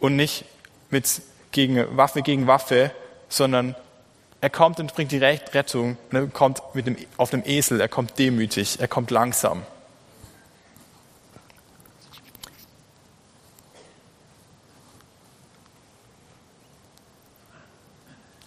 und 0.00 0.16
nicht 0.16 0.44
mit 0.90 1.22
gegen 1.52 1.96
Waffe 1.96 2.22
gegen 2.22 2.46
Waffe, 2.46 2.90
sondern 3.28 3.74
er 4.40 4.50
kommt 4.50 4.78
und 4.80 4.94
bringt 4.94 5.12
die 5.12 5.18
Rettung. 5.18 5.96
Er 6.10 6.26
kommt 6.26 6.60
mit 6.74 6.86
dem, 6.86 6.96
auf 7.16 7.30
dem 7.30 7.42
Esel, 7.46 7.80
er 7.80 7.88
kommt 7.88 8.18
demütig, 8.18 8.80
er 8.80 8.88
kommt 8.88 9.10
langsam. 9.10 9.62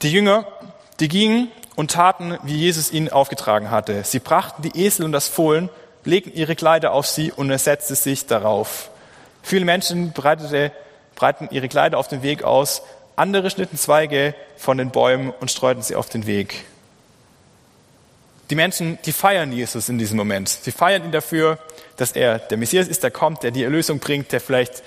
Die 0.04 0.12
Jünger, 0.12 0.46
die 1.00 1.08
gingen 1.08 1.50
und 1.76 1.92
taten, 1.92 2.38
wie 2.44 2.56
Jesus 2.56 2.92
ihnen 2.92 3.10
aufgetragen 3.10 3.72
hatte. 3.72 4.04
Sie 4.04 4.20
brachten 4.20 4.62
die 4.62 4.80
Esel 4.80 5.06
und 5.06 5.12
das 5.12 5.28
Fohlen, 5.28 5.70
legten 6.04 6.34
ihre 6.34 6.56
Kleider 6.56 6.92
auf 6.92 7.08
sie 7.08 7.32
und 7.32 7.50
er 7.50 7.58
setzte 7.58 7.96
sich 7.96 8.28
darauf. 8.28 8.92
Viele 9.42 9.66
Menschen 9.66 10.12
breitete, 10.12 10.72
breiteten 11.18 11.50
ihre 11.52 11.68
Kleider 11.68 11.98
auf 11.98 12.08
den 12.08 12.22
Weg 12.22 12.44
aus, 12.44 12.84
andere 13.18 13.50
schnitten 13.50 13.78
Zweige 13.78 14.34
von 14.56 14.78
den 14.78 14.92
Bäumen 14.92 15.34
und 15.42 15.52
streuten 15.52 15.82
sie 15.82 15.96
auf 15.96 16.08
den 16.08 16.26
Weg. 16.26 16.64
Die 18.50 18.56
Menschen, 18.56 18.98
die 19.04 19.12
feiern 19.12 19.52
Jesus 19.52 19.90
in 19.90 19.98
diesem 19.98 20.16
Moment. 20.16 20.48
Sie 20.48 20.72
feiern 20.72 21.04
ihn 21.04 21.12
dafür, 21.12 21.60
dass 21.98 22.14
er 22.14 22.40
der 22.40 22.58
Messias 22.58 22.88
ist, 22.88 23.04
der 23.04 23.12
kommt, 23.12 23.44
der 23.44 23.52
die 23.52 23.64
Erlösung 23.64 24.00
bringt, 24.00 24.32
der 24.32 24.40
vielleicht 24.40 24.84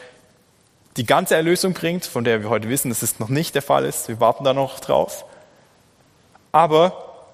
die 0.97 1.05
ganze 1.05 1.35
Erlösung 1.35 1.75
bringt, 1.75 2.07
von 2.07 2.25
der 2.25 2.43
wir 2.43 2.49
heute 2.49 2.69
wissen, 2.69 2.89
dass 2.89 3.03
es 3.03 3.19
noch 3.19 3.29
nicht 3.29 3.55
der 3.55 3.63
Fall 3.63 3.85
ist. 3.85 4.09
Wir 4.09 4.21
warten 4.21 4.45
da 4.45 4.55
noch 4.55 4.81
drauf. 4.81 5.25
Aber 6.53 7.27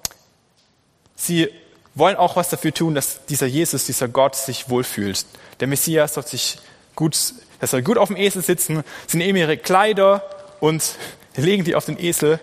sie 1.15 1.49
wollen 1.95 2.15
auch 2.15 2.35
was 2.35 2.49
dafür 2.49 2.73
tun, 2.73 2.93
dass 2.93 3.25
dieser 3.25 3.47
Jesus, 3.47 3.85
dieser 3.85 4.07
Gott 4.07 4.35
sich 4.35 4.69
wohlfühlt. 4.69 5.25
Der 5.59 5.67
Messias 5.67 6.15
soll 6.15 6.25
sich 6.25 6.59
gut, 6.95 7.33
er 7.59 7.67
soll 7.67 7.81
gut 7.81 7.97
auf 7.97 8.09
dem 8.09 8.17
Esel 8.17 8.41
sitzen. 8.41 8.83
Sie 9.07 9.17
nehmen 9.17 9.37
ihre 9.37 9.57
Kleider 9.57 10.23
und 10.59 10.95
legen 11.35 11.63
die 11.63 11.75
auf 11.75 11.85
den 11.85 11.99
Esel, 11.99 12.39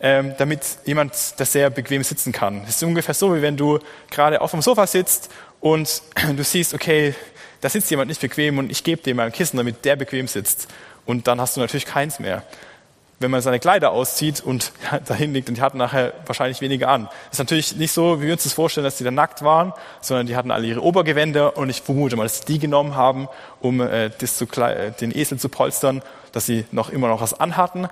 ähm, 0.00 0.34
damit 0.38 0.62
jemand 0.84 1.12
das 1.38 1.52
sehr 1.52 1.70
bequem 1.70 2.04
sitzen 2.04 2.32
kann. 2.32 2.62
Es 2.68 2.76
ist 2.76 2.82
ungefähr 2.82 3.14
so, 3.14 3.34
wie 3.34 3.42
wenn 3.42 3.56
du 3.56 3.78
gerade 4.10 4.40
auf 4.40 4.52
dem 4.52 4.62
Sofa 4.62 4.86
sitzt 4.86 5.30
und 5.60 6.02
du 6.36 6.44
siehst, 6.44 6.74
okay, 6.74 7.14
da 7.60 7.68
sitzt 7.68 7.90
jemand 7.90 8.08
nicht 8.08 8.20
bequem 8.20 8.58
und 8.58 8.70
ich 8.70 8.84
gebe 8.84 9.02
dem 9.02 9.18
ein 9.18 9.32
Kissen, 9.32 9.56
damit 9.56 9.84
der 9.84 9.96
bequem 9.96 10.28
sitzt. 10.28 10.68
Und 11.06 11.26
dann 11.26 11.40
hast 11.40 11.56
du 11.56 11.60
natürlich 11.60 11.86
keins 11.86 12.18
mehr. 12.18 12.44
Wenn 13.20 13.30
man 13.30 13.40
seine 13.40 13.58
Kleider 13.58 13.90
auszieht 13.90 14.40
und 14.40 14.72
dahin 15.06 15.32
liegt 15.32 15.48
und 15.48 15.56
die 15.56 15.62
hatten 15.62 15.78
nachher 15.78 16.12
wahrscheinlich 16.26 16.60
weniger 16.60 16.88
an. 16.88 17.08
Ist 17.32 17.38
natürlich 17.38 17.76
nicht 17.76 17.92
so, 17.92 18.20
wie 18.20 18.26
wir 18.26 18.32
uns 18.34 18.44
das 18.44 18.52
vorstellen, 18.52 18.84
dass 18.84 18.96
die 18.96 19.04
da 19.04 19.10
nackt 19.10 19.42
waren, 19.42 19.72
sondern 20.00 20.26
die 20.26 20.36
hatten 20.36 20.50
alle 20.50 20.66
ihre 20.66 20.82
Obergewänder 20.82 21.56
und 21.56 21.68
ich 21.68 21.82
vermute 21.82 22.16
mal, 22.16 22.22
dass 22.22 22.42
die 22.42 22.58
genommen 22.58 22.94
haben, 22.94 23.28
um 23.60 23.80
äh, 23.80 24.10
das 24.18 24.36
zu, 24.36 24.46
äh, 24.60 24.92
den 24.92 25.16
Esel 25.16 25.38
zu 25.38 25.48
polstern 25.48 26.02
dass 26.32 26.46
sie 26.46 26.64
noch 26.70 26.90
immer 26.90 27.08
noch 27.08 27.20
was 27.20 27.38
anhatten. 27.38 27.88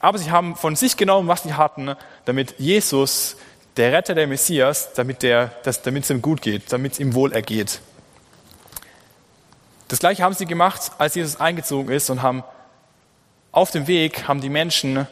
Aber 0.00 0.18
sie 0.18 0.30
haben 0.30 0.56
von 0.56 0.76
sich 0.76 0.96
genommen, 0.96 1.28
was 1.28 1.42
sie 1.42 1.54
hatten, 1.54 1.94
damit 2.24 2.54
Jesus, 2.58 3.36
der 3.76 3.92
Retter, 3.92 4.14
der 4.14 4.26
Messias, 4.26 4.92
damit, 4.94 5.22
der, 5.22 5.52
das, 5.62 5.82
damit 5.82 6.04
es 6.04 6.10
ihm 6.10 6.22
gut 6.22 6.42
geht, 6.42 6.72
damit 6.72 6.94
es 6.94 7.00
ihm 7.00 7.14
wohl 7.14 7.32
ergeht. 7.32 7.80
Das 9.88 9.98
gleiche 9.98 10.22
haben 10.22 10.34
sie 10.34 10.46
gemacht, 10.46 10.92
als 10.98 11.14
Jesus 11.14 11.40
eingezogen 11.40 11.92
ist 11.92 12.08
und 12.10 12.22
haben 12.22 12.44
auf 13.52 13.70
dem 13.70 13.86
Weg 13.86 14.28
haben 14.28 14.40
die 14.40 14.48
Menschen 14.48 15.06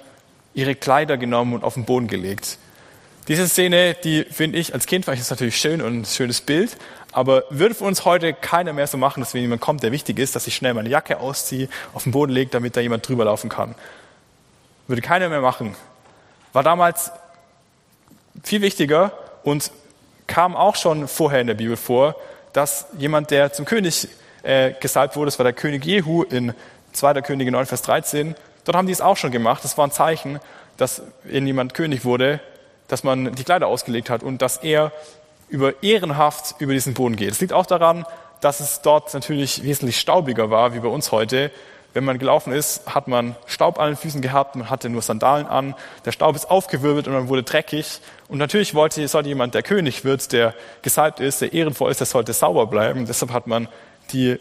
ihre 0.54 0.74
Kleider 0.74 1.16
genommen 1.16 1.54
und 1.54 1.64
auf 1.64 1.74
den 1.74 1.84
Boden 1.84 2.08
gelegt. 2.08 2.58
Diese 3.28 3.46
Szene, 3.46 3.94
die 3.94 4.24
finde 4.24 4.58
ich 4.58 4.72
als 4.72 4.86
Kind, 4.86 5.06
war 5.06 5.14
ich 5.14 5.28
natürlich 5.28 5.58
schön 5.58 5.82
und 5.82 6.00
ein 6.00 6.04
schönes 6.06 6.40
Bild, 6.40 6.76
aber 7.12 7.44
würde 7.50 7.74
für 7.74 7.84
uns 7.84 8.04
heute 8.04 8.32
keiner 8.32 8.72
mehr 8.72 8.86
so 8.86 8.96
machen, 8.96 9.20
dass 9.20 9.34
wenn 9.34 9.42
jemand 9.42 9.60
kommt, 9.60 9.82
der 9.82 9.92
wichtig 9.92 10.18
ist, 10.18 10.34
dass 10.34 10.46
ich 10.46 10.54
schnell 10.54 10.72
meine 10.72 10.88
Jacke 10.88 11.20
ausziehe, 11.20 11.68
auf 11.92 12.04
den 12.04 12.12
Boden 12.12 12.32
lege, 12.32 12.50
damit 12.50 12.76
da 12.76 12.80
jemand 12.80 13.06
drüber 13.06 13.26
laufen 13.26 13.50
kann. 13.50 13.74
Würde 14.86 15.02
keiner 15.02 15.28
mehr 15.28 15.42
machen. 15.42 15.76
War 16.52 16.62
damals 16.62 17.12
viel 18.42 18.62
wichtiger 18.62 19.12
und 19.42 19.70
kam 20.26 20.56
auch 20.56 20.76
schon 20.76 21.08
vorher 21.08 21.40
in 21.40 21.48
der 21.48 21.54
Bibel 21.54 21.76
vor, 21.76 22.16
dass 22.52 22.86
jemand, 22.96 23.30
der 23.30 23.52
zum 23.52 23.66
König 23.66 24.08
äh, 24.42 24.72
gesalbt 24.80 25.16
wurde, 25.16 25.26
das 25.26 25.38
war 25.38 25.44
der 25.44 25.52
König 25.52 25.84
Jehu 25.84 26.22
in 26.22 26.54
2. 26.92 27.22
Könige 27.22 27.50
9, 27.50 27.66
Vers 27.66 27.82
13, 27.82 28.34
dort 28.64 28.76
haben 28.76 28.86
die 28.86 28.92
es 28.92 29.00
auch 29.00 29.16
schon 29.16 29.30
gemacht. 29.30 29.64
Das 29.64 29.78
war 29.78 29.86
ein 29.86 29.90
Zeichen, 29.90 30.40
dass 30.76 31.02
wenn 31.24 31.46
jemand 31.46 31.74
König 31.74 32.04
wurde, 32.04 32.40
dass 32.88 33.04
man 33.04 33.34
die 33.34 33.44
Kleider 33.44 33.66
ausgelegt 33.66 34.10
hat 34.10 34.22
und 34.22 34.42
dass 34.42 34.58
er 34.58 34.92
über 35.48 35.82
ehrenhaft 35.82 36.56
über 36.58 36.72
diesen 36.72 36.94
Boden 36.94 37.16
geht. 37.16 37.30
Es 37.30 37.40
liegt 37.40 37.52
auch 37.52 37.66
daran, 37.66 38.04
dass 38.40 38.60
es 38.60 38.82
dort 38.82 39.12
natürlich 39.14 39.62
wesentlich 39.62 39.98
staubiger 39.98 40.50
war 40.50 40.74
wie 40.74 40.80
bei 40.80 40.88
uns 40.88 41.12
heute. 41.12 41.50
Wenn 41.94 42.04
man 42.04 42.18
gelaufen 42.18 42.52
ist, 42.52 42.94
hat 42.94 43.08
man 43.08 43.34
Staub 43.46 43.80
an 43.80 43.88
den 43.88 43.96
Füßen 43.96 44.20
gehabt, 44.20 44.56
man 44.56 44.68
hatte 44.68 44.90
nur 44.90 45.02
Sandalen 45.02 45.46
an, 45.46 45.74
der 46.04 46.12
Staub 46.12 46.36
ist 46.36 46.50
aufgewirbelt 46.50 47.08
und 47.08 47.14
man 47.14 47.28
wurde 47.28 47.42
dreckig. 47.42 48.00
Und 48.28 48.38
natürlich 48.38 48.74
wollte, 48.74 49.06
sollte 49.08 49.30
jemand, 49.30 49.54
der 49.54 49.62
König 49.62 50.04
wird, 50.04 50.32
der 50.32 50.54
gesalbt 50.82 51.18
ist, 51.18 51.40
der 51.40 51.52
ehrenvoll 51.52 51.90
ist, 51.90 52.00
der 52.00 52.06
sollte 52.06 52.34
sauber 52.34 52.66
bleiben. 52.66 53.06
Deshalb 53.06 53.32
hat 53.32 53.46
man 53.46 53.68
die 54.12 54.38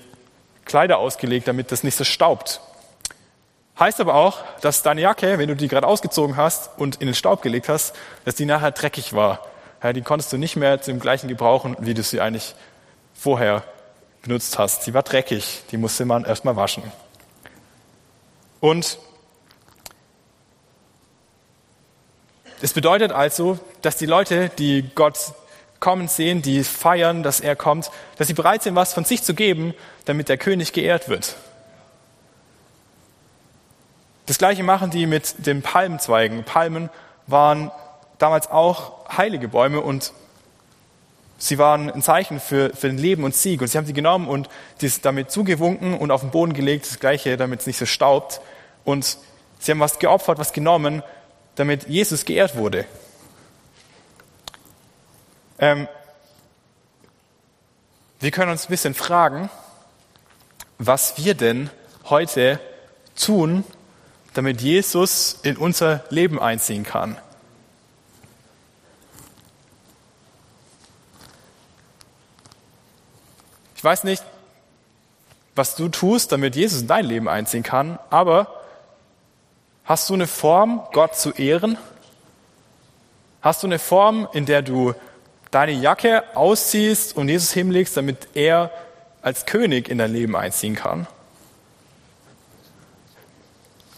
Kleider 0.67 0.99
ausgelegt, 0.99 1.47
damit 1.47 1.71
das 1.71 1.83
nicht 1.83 1.95
so 1.95 2.03
staubt. 2.03 2.61
Heißt 3.79 3.99
aber 3.99 4.15
auch, 4.15 4.39
dass 4.61 4.81
deine 4.81 5.01
Jacke, 5.01 5.37
wenn 5.37 5.47
du 5.47 5.55
die 5.55 5.67
gerade 5.67 5.87
ausgezogen 5.87 6.35
hast 6.35 6.71
und 6.77 6.97
in 6.97 7.07
den 7.07 7.15
Staub 7.15 7.41
gelegt 7.41 7.69
hast, 7.69 7.95
dass 8.25 8.35
die 8.35 8.45
nachher 8.45 8.71
dreckig 8.71 9.13
war. 9.13 9.39
Ja, 9.83 9.93
die 9.93 10.01
konntest 10.01 10.33
du 10.33 10.37
nicht 10.37 10.55
mehr 10.55 10.81
zum 10.81 10.99
gleichen 10.99 11.27
gebrauchen, 11.27 11.75
wie 11.79 11.93
du 11.93 12.01
sie 12.01 12.19
eigentlich 12.19 12.55
vorher 13.13 13.63
benutzt 14.23 14.57
hast. 14.57 14.83
Sie 14.83 14.93
war 14.93 15.03
dreckig, 15.03 15.63
die 15.71 15.77
musste 15.77 16.05
man 16.05 16.25
erstmal 16.25 16.55
waschen. 16.55 16.83
Und 18.59 18.97
es 22.61 22.73
bedeutet 22.73 23.11
also, 23.11 23.59
dass 23.83 23.97
die 23.97 24.07
Leute, 24.07 24.49
die 24.57 24.89
Gott 24.95 25.33
kommen 25.79 26.07
sehen, 26.07 26.41
die 26.41 26.63
feiern, 26.63 27.23
dass 27.23 27.39
er 27.39 27.55
kommt, 27.55 27.91
dass 28.17 28.27
sie 28.27 28.33
bereit 28.33 28.63
sind, 28.63 28.75
was 28.75 28.93
von 28.93 29.05
sich 29.05 29.23
zu 29.23 29.33
geben, 29.33 29.73
damit 30.05 30.29
der 30.29 30.37
König 30.37 30.73
geehrt 30.73 31.09
wird. 31.09 31.35
Das 34.25 34.37
gleiche 34.37 34.63
machen 34.63 34.91
die 34.91 35.05
mit 35.05 35.45
den 35.45 35.61
Palmzweigen. 35.61 36.43
Palmen 36.43 36.89
waren 37.27 37.71
damals 38.17 38.49
auch 38.49 39.07
heilige 39.09 39.47
Bäume 39.47 39.81
und 39.81 40.11
sie 41.37 41.57
waren 41.57 41.89
ein 41.89 42.01
Zeichen 42.01 42.39
für, 42.39 42.71
für 42.75 42.87
den 42.87 42.97
Leben 42.97 43.23
und 43.23 43.35
Sieg. 43.35 43.61
Und 43.61 43.67
sie 43.67 43.77
haben 43.77 43.85
sie 43.85 43.93
genommen 43.93 44.27
und 44.27 44.49
dies 44.81 45.01
damit 45.01 45.31
zugewunken 45.31 45.97
und 45.97 46.11
auf 46.11 46.21
den 46.21 46.31
Boden 46.31 46.53
gelegt, 46.53 46.87
das 46.89 46.99
gleiche, 46.99 47.37
damit 47.37 47.61
es 47.61 47.67
nicht 47.67 47.77
so 47.77 47.85
staubt. 47.85 48.41
Und 48.83 49.17
sie 49.59 49.71
haben 49.71 49.79
was 49.79 49.99
geopfert, 49.99 50.39
was 50.39 50.51
genommen, 50.51 51.03
damit 51.55 51.87
Jesus 51.87 52.25
geehrt 52.25 52.57
wurde. 52.57 52.85
Ähm, 55.59 55.87
wir 58.19 58.31
können 58.31 58.51
uns 58.51 58.65
ein 58.65 58.69
bisschen 58.69 58.93
fragen, 58.93 59.49
was 60.77 61.17
wir 61.17 61.33
denn 61.33 61.69
heute 62.05 62.59
tun, 63.15 63.63
damit 64.33 64.61
Jesus 64.61 65.39
in 65.41 65.57
unser 65.57 66.03
Leben 66.09 66.39
einziehen 66.39 66.83
kann. 66.83 67.17
Ich 73.75 73.83
weiß 73.83 74.03
nicht, 74.03 74.23
was 75.55 75.75
du 75.75 75.89
tust, 75.89 76.31
damit 76.31 76.55
Jesus 76.55 76.81
in 76.81 76.87
dein 76.87 77.05
Leben 77.05 77.27
einziehen 77.27 77.63
kann, 77.63 77.97
aber 78.11 78.61
hast 79.85 80.09
du 80.09 80.13
eine 80.13 80.27
Form, 80.27 80.87
Gott 80.93 81.15
zu 81.15 81.31
ehren? 81.31 81.77
Hast 83.41 83.63
du 83.63 83.67
eine 83.67 83.79
Form, 83.79 84.27
in 84.33 84.45
der 84.45 84.61
du 84.61 84.93
deine 85.51 85.73
Jacke 85.73 86.23
ausziehst 86.35 87.15
und 87.15 87.29
Jesus 87.29 87.51
hinlegst, 87.51 87.95
damit 87.97 88.29
er 88.33 88.71
als 89.21 89.45
König 89.45 89.89
in 89.89 89.97
dein 89.97 90.13
Leben 90.13 90.35
einziehen 90.35 90.75
kann? 90.75 91.07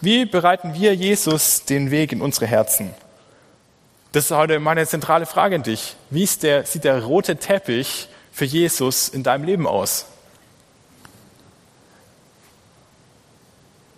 Wie 0.01 0.25
bereiten 0.25 0.73
wir 0.73 0.95
Jesus 0.95 1.65
den 1.65 1.91
Weg 1.91 2.11
in 2.11 2.21
unsere 2.21 2.47
Herzen? 2.47 2.93
Das 4.11 4.25
ist 4.25 4.31
heute 4.31 4.59
meine 4.59 4.87
zentrale 4.87 5.25
Frage 5.25 5.55
an 5.55 5.63
dich. 5.63 5.95
Wie 6.09 6.25
der, 6.41 6.65
sieht 6.65 6.83
der 6.83 7.03
rote 7.03 7.35
Teppich 7.35 8.07
für 8.31 8.45
Jesus 8.45 9.09
in 9.09 9.23
deinem 9.23 9.43
Leben 9.43 9.67
aus? 9.67 10.05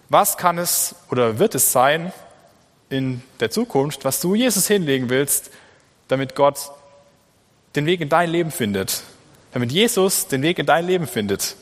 Was 0.10 0.36
kann 0.36 0.58
es 0.58 0.96
oder 1.10 1.40
wird 1.40 1.56
es 1.56 1.72
sein 1.72 2.12
in 2.90 3.24
der 3.40 3.50
Zukunft, 3.50 4.04
was 4.04 4.20
du 4.20 4.36
Jesus 4.36 4.68
hinlegen 4.68 5.10
willst, 5.10 5.52
damit 6.10 6.36
Gott 6.36 6.72
den 7.76 7.86
Weg 7.86 8.02
in 8.02 8.10
dein 8.10 8.30
Leben 8.30 8.52
findet? 8.52 9.04
Damit 9.54 9.72
Jesus 9.72 10.28
den 10.28 10.42
Weg 10.42 10.60
in 10.60 10.66
dein 10.66 10.86
Leben 10.86 11.08
findet? 11.08 11.56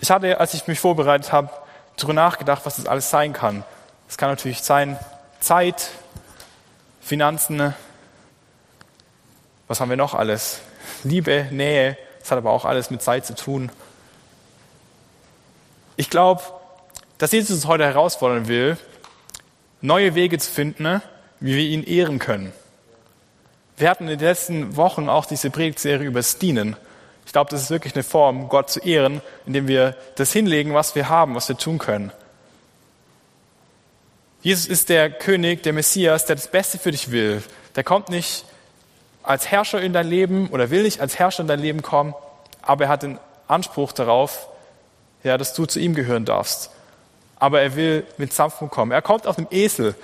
Ich 0.00 0.10
hatte, 0.10 0.40
als 0.40 0.54
ich 0.54 0.66
mich 0.66 0.80
vorbereitet 0.80 1.32
habe, 1.32 1.50
darüber 1.96 2.14
nachgedacht, 2.14 2.62
was 2.64 2.76
das 2.76 2.86
alles 2.86 3.10
sein 3.10 3.32
kann. 3.32 3.64
Es 4.08 4.16
kann 4.16 4.30
natürlich 4.30 4.62
sein 4.62 4.98
Zeit, 5.40 5.90
Finanzen, 7.00 7.74
was 9.68 9.80
haben 9.80 9.90
wir 9.90 9.96
noch 9.96 10.14
alles? 10.14 10.60
Liebe, 11.04 11.48
Nähe, 11.50 11.96
das 12.20 12.30
hat 12.30 12.38
aber 12.38 12.50
auch 12.50 12.64
alles 12.64 12.90
mit 12.90 13.02
Zeit 13.02 13.26
zu 13.26 13.34
tun. 13.34 13.70
Ich 15.96 16.10
glaube, 16.10 16.42
dass 17.18 17.32
Jesus 17.32 17.56
uns 17.56 17.66
heute 17.66 17.84
herausfordern 17.84 18.48
will, 18.48 18.76
neue 19.80 20.14
Wege 20.14 20.38
zu 20.38 20.50
finden, 20.50 21.02
wie 21.40 21.56
wir 21.56 21.64
ihn 21.64 21.84
ehren 21.84 22.18
können. 22.18 22.52
Wir 23.76 23.88
hatten 23.88 24.08
in 24.08 24.18
den 24.18 24.28
letzten 24.28 24.76
Wochen 24.76 25.08
auch 25.08 25.24
diese 25.24 25.50
Predigtserie 25.50 26.06
über 26.06 26.20
das 26.20 26.38
Dienen. 26.38 26.76
Ich 27.26 27.32
glaube, 27.32 27.50
das 27.50 27.62
ist 27.62 27.70
wirklich 27.70 27.94
eine 27.94 28.02
Form, 28.02 28.48
Gott 28.48 28.70
zu 28.70 28.80
ehren, 28.80 29.22
indem 29.46 29.68
wir 29.68 29.96
das 30.16 30.32
hinlegen, 30.32 30.74
was 30.74 30.94
wir 30.94 31.08
haben, 31.08 31.34
was 31.34 31.48
wir 31.48 31.56
tun 31.56 31.78
können. 31.78 32.12
Jesus 34.42 34.66
ist 34.66 34.88
der 34.88 35.10
König, 35.10 35.62
der 35.62 35.72
Messias, 35.72 36.26
der 36.26 36.36
das 36.36 36.48
Beste 36.48 36.78
für 36.78 36.90
dich 36.90 37.10
will. 37.12 37.42
Der 37.76 37.84
kommt 37.84 38.08
nicht 38.08 38.44
als 39.22 39.50
Herrscher 39.50 39.80
in 39.80 39.92
dein 39.92 40.08
Leben 40.08 40.48
oder 40.48 40.70
will 40.70 40.82
nicht 40.82 41.00
als 41.00 41.18
Herrscher 41.18 41.42
in 41.42 41.48
dein 41.48 41.60
Leben 41.60 41.82
kommen, 41.82 42.14
aber 42.60 42.84
er 42.84 42.90
hat 42.90 43.04
den 43.04 43.18
Anspruch 43.46 43.92
darauf, 43.92 44.48
ja, 45.22 45.38
dass 45.38 45.54
du 45.54 45.66
zu 45.66 45.78
ihm 45.78 45.94
gehören 45.94 46.24
darfst. 46.24 46.70
Aber 47.36 47.60
er 47.60 47.76
will 47.76 48.04
mit 48.18 48.32
Sanftmut 48.32 48.70
kommen. 48.70 48.90
Er 48.92 49.02
kommt 49.02 49.26
auf 49.26 49.38
einem 49.38 49.46
Esel. 49.50 49.94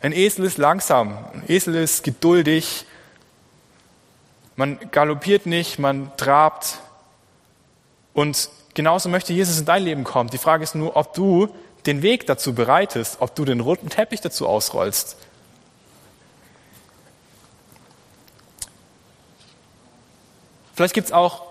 Ein 0.00 0.12
Esel 0.12 0.44
ist 0.44 0.58
langsam, 0.58 1.18
ein 1.32 1.44
Esel 1.48 1.74
ist 1.74 2.04
geduldig, 2.04 2.86
man 4.56 4.78
galoppiert 4.90 5.46
nicht, 5.46 5.78
man 5.78 6.14
trabt. 6.16 6.78
Und 8.14 8.50
genauso 8.74 9.08
möchte 9.08 9.32
Jesus 9.32 9.58
in 9.58 9.64
dein 9.64 9.84
Leben 9.84 10.04
kommen. 10.04 10.30
Die 10.30 10.38
Frage 10.38 10.64
ist 10.64 10.74
nur, 10.74 10.96
ob 10.96 11.14
du 11.14 11.48
den 11.86 12.02
Weg 12.02 12.26
dazu 12.26 12.54
bereitest, 12.54 13.16
ob 13.20 13.34
du 13.34 13.44
den 13.44 13.60
roten 13.60 13.88
Teppich 13.88 14.20
dazu 14.20 14.46
ausrollst. 14.46 15.16
Vielleicht 20.74 20.94
gibt 20.94 21.08
es 21.08 21.12
auch 21.12 21.42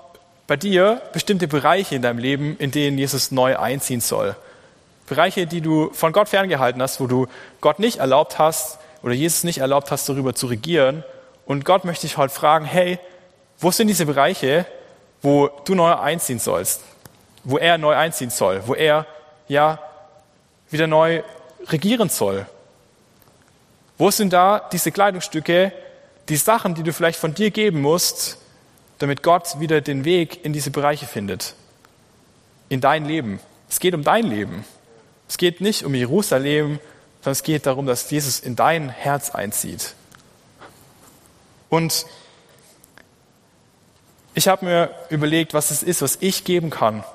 bei 0.47 0.57
dir 0.57 1.01
bestimmte 1.13 1.47
Bereiche 1.47 1.95
in 1.95 2.01
deinem 2.01 2.17
Leben, 2.17 2.57
in 2.57 2.71
denen 2.71 2.97
Jesus 2.97 3.31
neu 3.31 3.57
einziehen 3.57 4.01
soll. 4.01 4.35
Bereiche, 5.07 5.45
die 5.47 5.61
du 5.61 5.91
von 5.93 6.13
Gott 6.13 6.29
ferngehalten 6.29 6.81
hast, 6.81 6.99
wo 6.99 7.07
du 7.07 7.27
Gott 7.59 7.79
nicht 7.79 7.97
erlaubt 7.97 8.39
hast 8.39 8.79
oder 9.03 9.13
Jesus 9.13 9.43
nicht 9.43 9.59
erlaubt 9.59 9.91
hast, 9.91 10.07
darüber 10.07 10.33
zu 10.33 10.47
regieren 10.47 11.03
und 11.45 11.65
Gott 11.65 11.85
möchte 11.85 12.07
dich 12.07 12.17
heute 12.17 12.33
fragen, 12.33 12.65
hey, 12.65 12.99
wo 13.59 13.71
sind 13.71 13.87
diese 13.87 14.05
Bereiche, 14.05 14.65
wo 15.21 15.49
du 15.65 15.75
neu 15.75 15.93
einziehen 15.93 16.39
sollst? 16.39 16.81
Wo 17.43 17.57
er 17.57 17.77
neu 17.77 17.95
einziehen 17.95 18.29
soll? 18.29 18.63
Wo 18.65 18.73
er, 18.73 19.05
ja, 19.47 19.79
wieder 20.69 20.87
neu 20.87 21.23
regieren 21.67 22.09
soll? 22.09 22.45
Wo 23.97 24.09
sind 24.09 24.33
da 24.33 24.67
diese 24.71 24.91
Kleidungsstücke, 24.91 25.73
die 26.29 26.37
Sachen, 26.37 26.73
die 26.73 26.83
du 26.83 26.93
vielleicht 26.93 27.19
von 27.19 27.33
dir 27.33 27.51
geben 27.51 27.81
musst, 27.81 28.37
damit 28.97 29.21
Gott 29.21 29.59
wieder 29.59 29.81
den 29.81 30.05
Weg 30.05 30.43
in 30.43 30.53
diese 30.53 30.71
Bereiche 30.71 31.05
findet? 31.05 31.55
In 32.69 32.81
dein 32.81 33.05
Leben. 33.05 33.39
Es 33.69 33.79
geht 33.79 33.93
um 33.93 34.03
dein 34.03 34.25
Leben. 34.25 34.65
Es 35.27 35.37
geht 35.37 35.61
nicht 35.61 35.83
um 35.83 35.93
Jerusalem, 35.93 36.79
sondern 37.19 37.31
es 37.33 37.43
geht 37.43 37.65
darum, 37.65 37.85
dass 37.85 38.09
Jesus 38.09 38.39
in 38.39 38.55
dein 38.55 38.89
Herz 38.89 39.29
einzieht. 39.29 39.93
Und 41.71 42.05
ich 44.33 44.49
habe 44.49 44.65
mir 44.65 44.93
überlegt, 45.09 45.53
was 45.53 45.71
es 45.71 45.83
ist, 45.83 46.01
was 46.01 46.17
ich 46.19 46.43
geben 46.43 46.69
kann. 46.69 47.05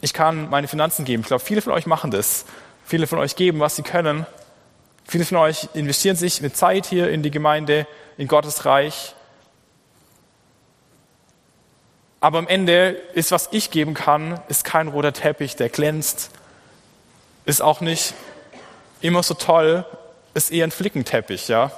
Ich 0.00 0.14
kann 0.14 0.48
meine 0.48 0.66
Finanzen 0.66 1.04
geben. 1.04 1.20
Ich 1.20 1.26
glaube, 1.28 1.44
viele 1.44 1.60
von 1.60 1.74
euch 1.74 1.84
machen 1.84 2.10
das. 2.10 2.46
Viele 2.86 3.06
von 3.06 3.18
euch 3.18 3.36
geben, 3.36 3.60
was 3.60 3.76
sie 3.76 3.82
können. 3.82 4.24
Viele 5.06 5.26
von 5.26 5.36
euch 5.36 5.68
investieren 5.74 6.16
sich 6.16 6.40
mit 6.40 6.56
Zeit 6.56 6.86
hier 6.86 7.10
in 7.10 7.22
die 7.22 7.30
Gemeinde, 7.30 7.86
in 8.16 8.28
Gottes 8.28 8.64
Reich. 8.64 9.14
Aber 12.20 12.38
am 12.38 12.48
Ende 12.48 12.92
ist, 13.12 13.30
was 13.30 13.50
ich 13.52 13.70
geben 13.70 13.92
kann, 13.92 14.40
ist 14.48 14.64
kein 14.64 14.88
roter 14.88 15.12
Teppich, 15.12 15.54
der 15.56 15.68
glänzt. 15.68 16.30
Ist 17.44 17.60
auch 17.60 17.82
nicht 17.82 18.14
immer 19.02 19.22
so 19.22 19.34
toll, 19.34 19.84
ist 20.32 20.50
eher 20.50 20.66
ein 20.66 20.70
Flickenteppich, 20.70 21.48
ja. 21.48 21.70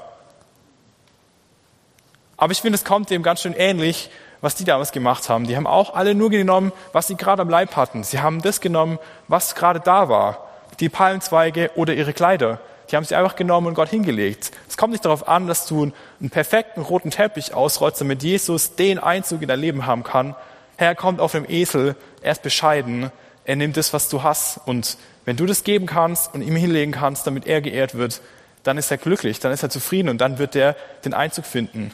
Aber 2.37 2.53
ich 2.53 2.61
finde, 2.61 2.77
es 2.77 2.85
kommt 2.85 3.11
dem 3.11 3.23
ganz 3.23 3.43
schön 3.43 3.55
ähnlich, 3.55 4.11
was 4.41 4.55
die 4.55 4.65
damals 4.65 4.93
gemacht 4.93 5.29
haben. 5.29 5.47
Die 5.47 5.57
haben 5.57 5.67
auch 5.67 5.95
alle 5.95 6.15
nur 6.15 6.31
genommen, 6.31 6.73
was 6.93 7.07
sie 7.07 7.17
gerade 7.17 7.43
am 7.43 7.49
Leib 7.49 7.77
hatten. 7.77 8.05
Sie 8.05 8.21
haben 8.21 8.43
das 8.43 8.61
genommen, 8.61 8.99
was 9.29 9.55
gerade 9.55 9.81
da 9.81 10.09
war. 10.09 10.47
Die 10.81 10.89
Palmzweige 10.89 11.71
oder 11.75 11.95
ihre 11.95 12.13
Kleider. 12.13 12.61
Die 12.91 12.97
haben 12.97 13.05
sie 13.05 13.17
einfach 13.17 13.37
genommen 13.37 13.67
und 13.69 13.75
Gott 13.75 13.89
hingelegt. 13.89 14.53
Es 14.69 14.77
kommt 14.77 14.93
nicht 14.93 15.05
darauf 15.05 15.27
an, 15.27 15.47
dass 15.47 15.67
du 15.67 15.91
einen 16.21 16.31
perfekten 16.31 16.83
roten 16.83 17.11
Teppich 17.11 17.55
ausrollst, 17.55 18.01
damit 18.01 18.23
Jesus 18.23 18.77
den 18.77 18.99
Einzug 18.99 19.43
in 19.43 19.49
dein 19.49 19.59
Leben 19.59 19.87
haben 19.87 20.05
kann. 20.05 20.37
Herr 20.77 20.95
kommt 20.95 21.21
auf 21.21 21.33
dem 21.33 21.49
Esel, 21.49 21.97
er 22.21 22.33
ist 22.33 22.43
bescheiden, 22.43 23.11
er 23.45 23.57
nimmt 23.57 23.77
das, 23.77 23.93
was 23.93 24.09
du 24.09 24.23
hast. 24.23 24.61
Und 24.67 24.99
wenn 25.25 25.37
du 25.37 25.47
das 25.47 25.65
geben 25.65 25.87
kannst 25.87 26.33
und 26.35 26.43
ihm 26.43 26.55
hinlegen 26.55 26.93
kannst, 26.93 27.27
damit 27.27 27.47
er 27.47 27.61
geehrt 27.61 27.97
wird, 27.97 28.21
dann 28.63 28.79
ist 28.79 28.91
er 28.91 28.99
glücklich, 28.99 29.41
dann 29.41 29.53
ist 29.53 29.63
er 29.63 29.71
zufrieden 29.71 30.09
und 30.09 30.21
dann 30.21 30.39
wird 30.39 30.55
er 30.55 30.77
den 31.05 31.15
Einzug 31.15 31.47
finden. 31.47 31.93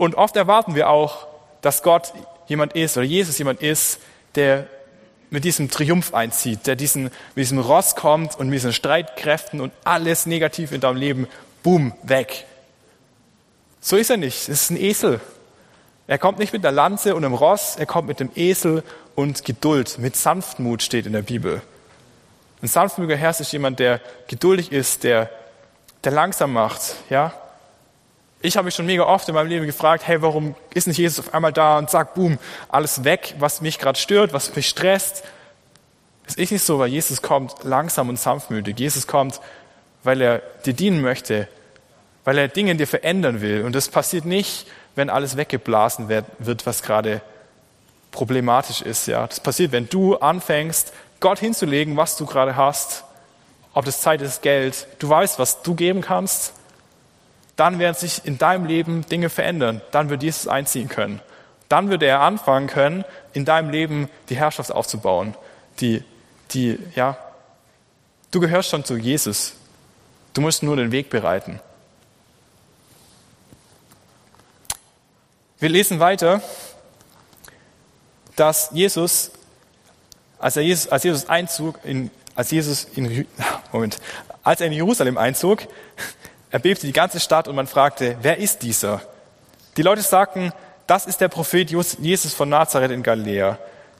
Und 0.00 0.14
oft 0.14 0.34
erwarten 0.34 0.74
wir 0.74 0.88
auch, 0.88 1.26
dass 1.60 1.82
Gott 1.82 2.14
jemand 2.46 2.72
ist 2.72 2.96
oder 2.96 3.04
Jesus 3.04 3.36
jemand 3.36 3.60
ist, 3.60 4.00
der 4.34 4.66
mit 5.28 5.44
diesem 5.44 5.70
Triumph 5.70 6.14
einzieht, 6.14 6.66
der 6.66 6.74
diesen, 6.74 7.10
mit 7.34 7.42
diesem 7.44 7.58
Ross 7.58 7.96
kommt 7.96 8.34
und 8.34 8.46
mit 8.46 8.54
diesen 8.54 8.72
Streitkräften 8.72 9.60
und 9.60 9.74
alles 9.84 10.24
negativ 10.24 10.72
in 10.72 10.80
deinem 10.80 10.96
Leben, 10.96 11.28
boom, 11.62 11.92
weg. 12.02 12.46
So 13.82 13.98
ist 13.98 14.08
er 14.08 14.16
nicht. 14.16 14.48
Es 14.48 14.62
ist 14.62 14.70
ein 14.70 14.78
Esel. 14.78 15.20
Er 16.06 16.16
kommt 16.16 16.38
nicht 16.38 16.54
mit 16.54 16.64
einer 16.64 16.74
Lanze 16.74 17.14
und 17.14 17.22
einem 17.22 17.34
Ross, 17.34 17.76
er 17.76 17.84
kommt 17.84 18.08
mit 18.08 18.20
dem 18.20 18.30
Esel 18.34 18.82
und 19.16 19.44
Geduld, 19.44 19.98
mit 19.98 20.16
Sanftmut 20.16 20.82
steht 20.82 21.04
in 21.04 21.12
der 21.12 21.20
Bibel. 21.20 21.60
Ein 22.62 22.68
sanftmütiger 22.68 23.18
Herr 23.18 23.38
ist 23.38 23.52
jemand, 23.52 23.80
der 23.80 24.00
geduldig 24.28 24.72
ist, 24.72 25.04
der, 25.04 25.28
der 26.04 26.12
langsam 26.12 26.54
macht, 26.54 26.94
ja, 27.10 27.34
ich 28.42 28.56
habe 28.56 28.64
mich 28.64 28.74
schon 28.74 28.86
mega 28.86 29.04
oft 29.04 29.28
in 29.28 29.34
meinem 29.34 29.48
Leben 29.48 29.66
gefragt, 29.66 30.06
hey, 30.06 30.22
warum 30.22 30.54
ist 30.72 30.86
nicht 30.86 30.96
Jesus 30.96 31.26
auf 31.26 31.34
einmal 31.34 31.52
da 31.52 31.78
und 31.78 31.90
sagt, 31.90 32.14
boom, 32.14 32.38
alles 32.68 33.04
weg, 33.04 33.34
was 33.38 33.60
mich 33.60 33.78
gerade 33.78 33.98
stört, 33.98 34.32
was 34.32 34.54
mich 34.56 34.68
stresst. 34.68 35.24
Das 36.24 36.36
ist 36.36 36.50
nicht 36.50 36.64
so, 36.64 36.78
weil 36.78 36.88
Jesus 36.88 37.20
kommt 37.20 37.64
langsam 37.64 38.08
und 38.08 38.18
sanftmütig. 38.18 38.78
Jesus 38.78 39.06
kommt, 39.06 39.40
weil 40.04 40.22
er 40.22 40.38
dir 40.64 40.72
dienen 40.72 41.02
möchte, 41.02 41.48
weil 42.24 42.38
er 42.38 42.48
Dinge 42.48 42.70
in 42.70 42.78
dir 42.78 42.86
verändern 42.86 43.42
will. 43.42 43.64
Und 43.64 43.74
das 43.74 43.88
passiert 43.88 44.24
nicht, 44.24 44.66
wenn 44.94 45.10
alles 45.10 45.36
weggeblasen 45.36 46.08
wird, 46.08 46.66
was 46.66 46.82
gerade 46.82 47.20
problematisch 48.10 48.80
ist. 48.80 49.06
Ja, 49.06 49.26
das 49.26 49.40
passiert, 49.40 49.72
wenn 49.72 49.88
du 49.88 50.16
anfängst, 50.16 50.94
Gott 51.20 51.38
hinzulegen, 51.38 51.96
was 51.98 52.16
du 52.16 52.24
gerade 52.24 52.56
hast. 52.56 53.04
Ob 53.74 53.84
das 53.84 54.00
Zeit 54.00 54.22
ist, 54.22 54.40
Geld. 54.40 54.86
Du 54.98 55.10
weißt, 55.10 55.38
was 55.38 55.62
du 55.62 55.74
geben 55.74 56.00
kannst 56.00 56.54
dann 57.60 57.78
werden 57.78 57.94
sich 57.94 58.24
in 58.24 58.38
deinem 58.38 58.64
Leben 58.64 59.04
Dinge 59.06 59.28
verändern. 59.28 59.82
Dann 59.90 60.08
wird 60.08 60.22
Jesus 60.22 60.48
einziehen 60.48 60.88
können. 60.88 61.20
Dann 61.68 61.90
wird 61.90 62.02
er 62.02 62.20
anfangen 62.20 62.68
können, 62.68 63.04
in 63.34 63.44
deinem 63.44 63.68
Leben 63.68 64.08
die 64.30 64.36
Herrschaft 64.36 64.72
aufzubauen. 64.72 65.34
Die, 65.80 66.02
die, 66.52 66.78
ja, 66.94 67.18
du 68.30 68.40
gehörst 68.40 68.70
schon 68.70 68.82
zu 68.82 68.96
Jesus. 68.96 69.52
Du 70.32 70.40
musst 70.40 70.62
nur 70.62 70.74
den 70.76 70.90
Weg 70.90 71.10
bereiten. 71.10 71.60
Wir 75.58 75.68
lesen 75.68 76.00
weiter. 76.00 76.40
dass 78.36 78.70
Jesus, 78.72 79.32
als, 80.38 80.56
er 80.56 80.62
Jesus, 80.62 80.88
als 80.88 81.04
Jesus 81.04 81.28
Einzug 81.28 81.78
in, 81.84 82.10
als 82.34 82.50
Jesus 82.52 82.84
in, 82.94 83.26
Moment, 83.72 83.98
als 84.42 84.62
er 84.62 84.68
in 84.68 84.72
Jerusalem 84.72 85.18
einzog, 85.18 85.68
erbebte 86.50 86.86
die 86.86 86.92
ganze 86.92 87.20
Stadt 87.20 87.48
und 87.48 87.54
man 87.54 87.66
fragte, 87.66 88.16
wer 88.22 88.38
ist 88.38 88.62
dieser? 88.62 89.00
Die 89.76 89.82
Leute 89.82 90.02
sagten, 90.02 90.52
das 90.86 91.06
ist 91.06 91.20
der 91.20 91.28
Prophet 91.28 91.70
Jesus 91.70 92.34
von 92.34 92.48
Nazareth 92.48 92.90
in 92.90 93.02
Galiläa. 93.02 93.58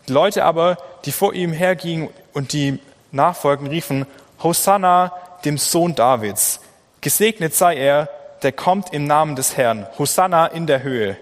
Die 0.09 0.13
Leute 0.13 0.45
aber, 0.45 0.77
die 1.05 1.13
vor 1.13 1.35
ihm 1.35 1.53
hergingen 1.53 2.09
und 2.33 2.53
die 2.53 2.81
nachfolgten, 3.13 3.69
riefen, 3.69 4.07
Hosanna 4.43 5.13
dem 5.45 5.59
Sohn 5.59 5.95
Davids. 5.95 6.61
Gesegnet 7.01 7.55
sei 7.55 7.77
er, 7.77 8.09
der 8.43 8.53
kommt 8.53 8.93
im 8.93 9.07
Namen 9.07 9.37
des 9.37 9.57
Herrn. 9.57 9.87
Hosanna 9.99 10.47
in 10.47 10.67
der 10.67 10.83
Höhe. 10.83 11.17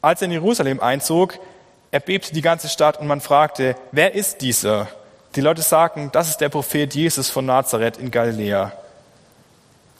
Als 0.00 0.22
er 0.22 0.26
in 0.26 0.32
Jerusalem 0.32 0.80
einzog, 0.80 1.38
erbebte 1.90 2.32
die 2.32 2.42
ganze 2.42 2.68
Stadt 2.68 2.98
und 2.98 3.06
man 3.06 3.20
fragte, 3.20 3.76
wer 3.92 4.14
ist 4.14 4.40
dieser? 4.40 4.88
Die 5.36 5.40
Leute 5.40 5.62
sagten, 5.62 6.10
das 6.12 6.28
ist 6.28 6.38
der 6.38 6.48
Prophet 6.48 6.94
Jesus 6.94 7.30
von 7.30 7.46
Nazareth 7.46 7.96
in 7.96 8.10
Galiläa. 8.10 8.72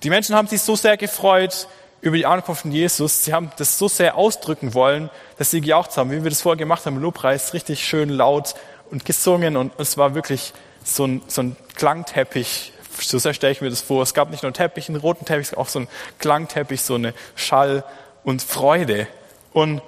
Die 0.05 0.11
Menschen 0.11 0.37
haben 0.37 0.47
sich 0.47 0.61
so 0.61 0.77
sehr 0.77 0.99
gefreut 0.99 1.67
über 2.03 2.19
die 2.19 2.27
Ankunft 2.27 2.61
von 2.61 2.71
Jesus. 2.71 3.25
Sie 3.25 3.33
haben 3.33 3.51
das 3.57 3.79
so 3.79 3.89
sehr 3.89 4.17
ausdrücken 4.17 4.75
wollen, 4.75 5.09
dass 5.39 5.51
sie 5.51 5.63
gejaucht 5.63 5.97
haben, 5.97 6.11
wie 6.11 6.23
wir 6.23 6.29
das 6.29 6.43
vorher 6.43 6.59
gemacht 6.59 6.85
haben 6.85 7.01
Lobpreis, 7.01 7.55
richtig 7.55 7.83
schön 7.83 8.11
laut 8.11 8.55
und 8.91 9.07
gesungen. 9.07 9.57
Und 9.57 9.73
es 9.79 9.97
war 9.97 10.15
wirklich 10.15 10.53
so 10.85 11.07
ein, 11.07 11.23
so 11.27 11.43
ein 11.43 11.57
Klangteppich. 11.75 12.75
So 13.01 13.19
sehr 13.19 13.33
stelle 13.33 13.53
ich 13.53 13.63
mir 13.63 13.71
das 13.71 13.81
vor. 13.81 14.03
Es 14.03 14.13
gab 14.13 14.31
nicht 14.31 14.43
nur 14.43 14.49
einen 14.49 14.55
Teppich, 14.55 14.91
einen 14.91 15.01
roten 15.01 15.25
Teppich, 15.25 15.57
auch 15.57 15.69
so 15.69 15.79
einen 15.79 15.89
Klangteppich, 16.19 16.83
so 16.83 16.97
eine 16.97 17.15
Schall 17.35 17.83
und 18.25 18.43
Freude. 18.43 19.07
Und 19.55 19.81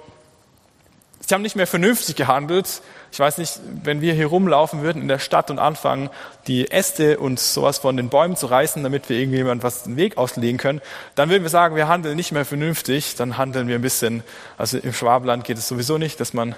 sie 1.27 1.33
haben 1.35 1.41
nicht 1.41 1.57
mehr 1.57 1.67
vernünftig 1.67 2.15
gehandelt, 2.15 2.81
ich 3.11 3.19
weiß 3.19 3.37
nicht, 3.37 3.59
wenn 3.83 3.99
wir 3.99 4.13
hier 4.13 4.27
rumlaufen 4.27 4.81
würden 4.81 5.01
in 5.01 5.07
der 5.09 5.19
Stadt 5.19 5.51
und 5.51 5.59
anfangen, 5.59 6.09
die 6.47 6.71
Äste 6.71 7.19
und 7.19 7.39
sowas 7.39 7.79
von 7.79 7.97
den 7.97 8.09
Bäumen 8.09 8.37
zu 8.37 8.45
reißen, 8.45 8.81
damit 8.81 9.09
wir 9.09 9.17
irgendjemand 9.17 9.61
was 9.61 9.83
den 9.83 9.97
Weg 9.97 10.17
auslegen 10.17 10.57
können, 10.57 10.81
dann 11.15 11.29
würden 11.29 11.43
wir 11.43 11.49
sagen, 11.49 11.75
wir 11.75 11.89
handeln 11.89 12.15
nicht 12.15 12.31
mehr 12.31 12.45
vernünftig, 12.45 13.15
dann 13.15 13.37
handeln 13.37 13.67
wir 13.67 13.75
ein 13.75 13.81
bisschen, 13.81 14.23
also 14.57 14.77
im 14.77 14.93
Schwabenland 14.93 15.43
geht 15.43 15.57
es 15.57 15.67
sowieso 15.67 15.97
nicht, 15.97 16.19
dass 16.21 16.33
man 16.33 16.55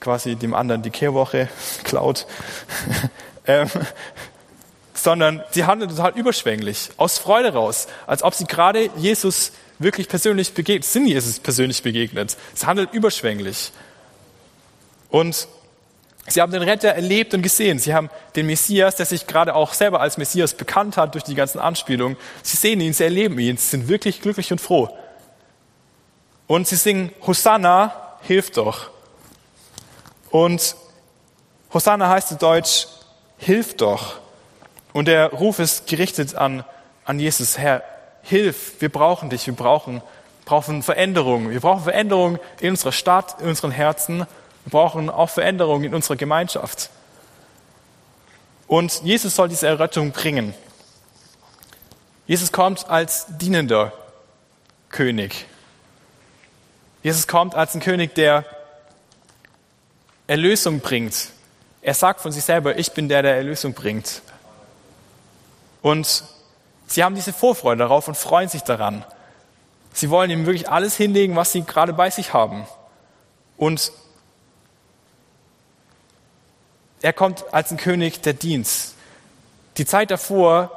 quasi 0.00 0.34
dem 0.34 0.54
anderen 0.54 0.82
die 0.82 0.90
Kehrwoche 0.90 1.48
klaut, 1.84 2.26
ähm, 3.46 3.68
sondern 4.94 5.42
sie 5.50 5.64
handeln 5.64 5.90
total 5.90 6.12
überschwänglich, 6.16 6.90
aus 6.96 7.18
Freude 7.18 7.52
raus, 7.52 7.86
als 8.06 8.22
ob 8.22 8.34
sie 8.34 8.46
gerade 8.46 8.88
Jesus 8.96 9.52
wirklich 9.78 10.08
persönlich 10.08 10.52
begegnet, 10.54 10.84
sind 10.84 11.06
Jesus 11.06 11.38
persönlich 11.38 11.82
begegnet. 11.82 12.36
Sie 12.54 12.66
handeln 12.66 12.88
überschwänglich. 12.92 13.72
Und 15.10 15.48
Sie 16.26 16.40
haben 16.40 16.52
den 16.52 16.62
Retter 16.62 16.90
erlebt 16.90 17.34
und 17.34 17.42
gesehen. 17.42 17.78
Sie 17.78 17.94
haben 17.94 18.10
den 18.36 18.46
Messias, 18.46 18.94
der 18.94 19.06
sich 19.06 19.26
gerade 19.26 19.54
auch 19.54 19.72
selber 19.72 20.00
als 20.00 20.16
Messias 20.16 20.54
bekannt 20.54 20.96
hat 20.96 21.14
durch 21.14 21.24
die 21.24 21.34
ganzen 21.34 21.58
Anspielungen. 21.58 22.16
Sie 22.42 22.56
sehen 22.56 22.80
ihn, 22.80 22.92
sie 22.92 23.04
erleben 23.04 23.38
ihn, 23.38 23.56
sie 23.56 23.68
sind 23.68 23.88
wirklich 23.88 24.20
glücklich 24.20 24.52
und 24.52 24.60
froh. 24.60 24.96
Und 26.46 26.68
sie 26.68 26.76
singen 26.76 27.10
Hosanna, 27.26 28.18
hilf 28.22 28.50
doch. 28.50 28.90
Und 30.30 30.76
Hosanna 31.72 32.08
heißt 32.08 32.32
in 32.32 32.38
Deutsch, 32.38 32.86
hilf 33.38 33.76
doch. 33.76 34.20
Und 34.92 35.08
der 35.08 35.30
Ruf 35.32 35.58
ist 35.58 35.86
gerichtet 35.86 36.34
an, 36.34 36.64
an 37.04 37.18
Jesus, 37.18 37.58
Herr, 37.58 37.82
hilf, 38.22 38.80
wir 38.80 38.88
brauchen 38.88 39.30
dich, 39.30 39.46
wir 39.46 39.54
brauchen, 39.54 40.02
brauchen 40.44 40.82
Veränderung. 40.82 41.50
Wir 41.50 41.60
brauchen 41.60 41.84
Veränderung 41.84 42.38
in 42.60 42.70
unserer 42.70 42.92
Stadt, 42.92 43.40
in 43.40 43.48
unseren 43.48 43.70
Herzen 43.70 44.26
wir 44.64 44.70
brauchen 44.70 45.08
auch 45.10 45.30
Veränderungen 45.30 45.84
in 45.84 45.94
unserer 45.94 46.16
Gemeinschaft. 46.16 46.90
Und 48.66 49.02
Jesus 49.02 49.34
soll 49.34 49.48
diese 49.48 49.66
Errettung 49.66 50.12
bringen. 50.12 50.54
Jesus 52.26 52.52
kommt 52.52 52.88
als 52.88 53.26
dienender 53.28 53.92
König. 54.90 55.46
Jesus 57.02 57.26
kommt 57.26 57.54
als 57.54 57.74
ein 57.74 57.80
König, 57.80 58.14
der 58.14 58.44
Erlösung 60.26 60.80
bringt. 60.80 61.30
Er 61.82 61.94
sagt 61.94 62.20
von 62.20 62.30
sich 62.30 62.44
selber, 62.44 62.78
ich 62.78 62.92
bin 62.92 63.08
der, 63.08 63.22
der 63.22 63.36
Erlösung 63.36 63.72
bringt. 63.72 64.22
Und 65.82 66.22
sie 66.86 67.02
haben 67.02 67.14
diese 67.14 67.32
Vorfreude 67.32 67.78
darauf 67.78 68.06
und 68.06 68.16
freuen 68.16 68.48
sich 68.48 68.62
daran. 68.62 69.04
Sie 69.92 70.10
wollen 70.10 70.30
ihm 70.30 70.46
wirklich 70.46 70.68
alles 70.68 70.96
hinlegen, 70.96 71.34
was 71.34 71.52
sie 71.52 71.62
gerade 71.62 71.92
bei 71.92 72.10
sich 72.10 72.32
haben. 72.32 72.66
Und 73.56 73.92
er 77.02 77.12
kommt 77.12 77.52
als 77.52 77.70
ein 77.70 77.76
König 77.76 78.20
der 78.22 78.34
Dienst. 78.34 78.94
Die 79.76 79.86
Zeit 79.86 80.10
davor, 80.10 80.70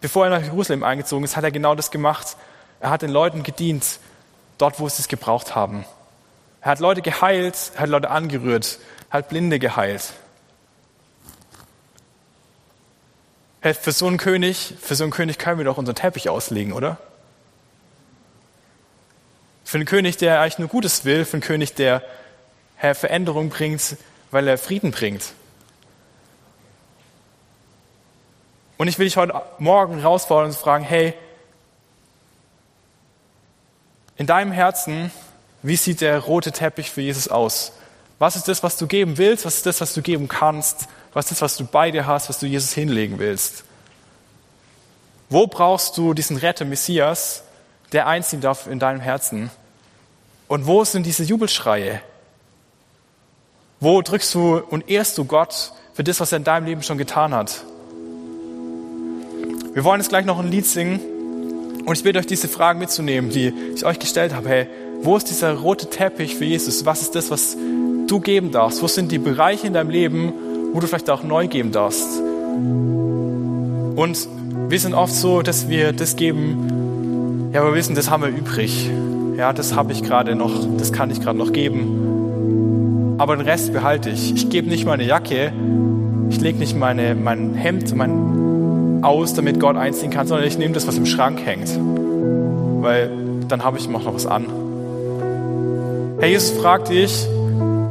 bevor 0.00 0.26
er 0.26 0.30
nach 0.30 0.42
Jerusalem 0.42 0.82
eingezogen 0.82 1.24
ist, 1.24 1.36
hat 1.36 1.44
er 1.44 1.50
genau 1.50 1.74
das 1.74 1.90
gemacht. 1.90 2.36
Er 2.80 2.90
hat 2.90 3.02
den 3.02 3.10
Leuten 3.10 3.42
gedient, 3.42 3.98
dort, 4.58 4.80
wo 4.80 4.88
sie 4.88 5.00
es 5.00 5.08
gebraucht 5.08 5.54
haben. 5.54 5.84
Er 6.60 6.72
hat 6.72 6.80
Leute 6.80 7.02
geheilt, 7.02 7.72
er 7.74 7.82
hat 7.82 7.88
Leute 7.88 8.10
angerührt, 8.10 8.78
er 9.10 9.18
hat 9.18 9.28
Blinde 9.28 9.58
geheilt. 9.58 10.12
Für 13.60 13.92
so 13.92 14.06
einen 14.06 14.18
König, 14.18 14.74
für 14.80 14.94
so 14.94 15.04
einen 15.04 15.12
König 15.12 15.38
können 15.38 15.58
wir 15.58 15.64
doch 15.64 15.78
unseren 15.78 15.96
Teppich 15.96 16.28
auslegen, 16.28 16.72
oder? 16.72 16.96
Für 19.64 19.76
einen 19.76 19.86
König, 19.86 20.16
der 20.16 20.40
eigentlich 20.40 20.58
nur 20.58 20.68
Gutes 20.68 21.04
will, 21.04 21.24
für 21.24 21.34
einen 21.34 21.42
König, 21.42 21.74
der 21.74 22.02
Veränderung 22.78 23.50
bringt, 23.50 23.96
weil 24.30 24.48
er 24.48 24.58
Frieden 24.58 24.92
bringt. 24.92 25.32
Und 28.78 28.86
ich 28.86 28.98
will 28.98 29.06
dich 29.06 29.16
heute 29.16 29.42
Morgen 29.58 29.98
herausfordern 29.98 30.50
und 30.50 30.56
fragen, 30.56 30.84
hey, 30.84 31.12
in 34.16 34.26
deinem 34.26 34.52
Herzen, 34.52 35.10
wie 35.62 35.76
sieht 35.76 36.00
der 36.00 36.20
rote 36.20 36.52
Teppich 36.52 36.90
für 36.90 37.00
Jesus 37.00 37.28
aus? 37.28 37.72
Was 38.20 38.36
ist 38.36 38.48
das, 38.48 38.62
was 38.62 38.76
du 38.76 38.86
geben 38.86 39.18
willst? 39.18 39.44
Was 39.44 39.56
ist 39.56 39.66
das, 39.66 39.80
was 39.80 39.94
du 39.94 40.02
geben 40.02 40.28
kannst? 40.28 40.88
Was 41.12 41.26
ist 41.26 41.32
das, 41.32 41.42
was 41.42 41.56
du 41.56 41.64
bei 41.64 41.90
dir 41.90 42.06
hast, 42.06 42.28
was 42.28 42.38
du 42.38 42.46
Jesus 42.46 42.72
hinlegen 42.72 43.18
willst? 43.18 43.64
Wo 45.28 45.46
brauchst 45.46 45.96
du 45.98 46.14
diesen 46.14 46.36
Retter 46.36 46.64
Messias, 46.64 47.42
der 47.92 48.06
einziehen 48.06 48.40
darf 48.40 48.66
in 48.68 48.78
deinem 48.78 49.00
Herzen? 49.00 49.50
Und 50.46 50.66
wo 50.66 50.84
sind 50.84 51.04
diese 51.04 51.24
Jubelschreie? 51.24 52.00
Wo 53.80 54.02
drückst 54.02 54.34
du 54.34 54.58
und 54.58 54.88
ehrst 54.88 55.18
du 55.18 55.24
Gott 55.24 55.72
für 55.94 56.04
das, 56.04 56.20
was 56.20 56.32
er 56.32 56.38
in 56.38 56.44
deinem 56.44 56.66
Leben 56.66 56.82
schon 56.82 56.98
getan 56.98 57.34
hat? 57.34 57.64
Wir 59.78 59.84
wollen 59.84 60.00
jetzt 60.00 60.08
gleich 60.08 60.24
noch 60.24 60.40
ein 60.40 60.50
Lied 60.50 60.66
singen 60.66 60.98
und 61.86 61.96
ich 61.96 62.02
bitte 62.02 62.18
euch, 62.18 62.26
diese 62.26 62.48
Fragen 62.48 62.80
mitzunehmen, 62.80 63.30
die 63.30 63.52
ich 63.76 63.86
euch 63.86 64.00
gestellt 64.00 64.34
habe. 64.34 64.48
Hey, 64.48 64.66
wo 65.02 65.16
ist 65.16 65.30
dieser 65.30 65.54
rote 65.54 65.88
Teppich 65.88 66.34
für 66.34 66.44
Jesus? 66.44 66.84
Was 66.84 67.02
ist 67.02 67.14
das, 67.14 67.30
was 67.30 67.56
du 68.08 68.18
geben 68.18 68.50
darfst? 68.50 68.82
Wo 68.82 68.88
sind 68.88 69.12
die 69.12 69.18
Bereiche 69.18 69.68
in 69.68 69.74
deinem 69.74 69.90
Leben, 69.90 70.32
wo 70.72 70.80
du 70.80 70.88
vielleicht 70.88 71.08
auch 71.10 71.22
neu 71.22 71.46
geben 71.46 71.70
darfst? 71.70 72.18
Und 72.18 74.16
wir 74.68 74.80
sind 74.80 74.94
oft 74.94 75.14
so, 75.14 75.42
dass 75.42 75.68
wir 75.68 75.92
das 75.92 76.16
geben, 76.16 77.50
ja, 77.52 77.64
wir 77.64 77.72
wissen, 77.72 77.94
das 77.94 78.10
haben 78.10 78.24
wir 78.24 78.30
übrig. 78.30 78.90
Ja, 79.36 79.52
das 79.52 79.76
habe 79.76 79.92
ich 79.92 80.02
gerade 80.02 80.34
noch, 80.34 80.76
das 80.76 80.92
kann 80.92 81.08
ich 81.12 81.20
gerade 81.20 81.38
noch 81.38 81.52
geben. 81.52 83.14
Aber 83.18 83.36
den 83.36 83.46
Rest 83.46 83.72
behalte 83.72 84.10
ich. 84.10 84.34
Ich 84.34 84.50
gebe 84.50 84.68
nicht 84.68 84.86
meine 84.86 85.04
Jacke, 85.04 85.52
ich 86.30 86.40
lege 86.40 86.58
nicht 86.58 86.76
meine, 86.76 87.14
mein 87.14 87.54
Hemd, 87.54 87.94
mein 87.94 88.37
aus, 89.02 89.34
damit 89.34 89.60
Gott 89.60 89.76
einziehen 89.76 90.10
kann, 90.10 90.26
sondern 90.26 90.46
ich 90.46 90.58
nehme 90.58 90.74
das, 90.74 90.86
was 90.86 90.96
im 90.96 91.06
Schrank 91.06 91.40
hängt. 91.44 91.68
Weil 92.82 93.10
dann 93.48 93.64
habe 93.64 93.78
ich 93.78 93.88
noch 93.88 94.12
was 94.12 94.26
an. 94.26 94.46
Herr 96.18 96.28
Jesus 96.28 96.50
fragt 96.50 96.88
dich, 96.88 97.26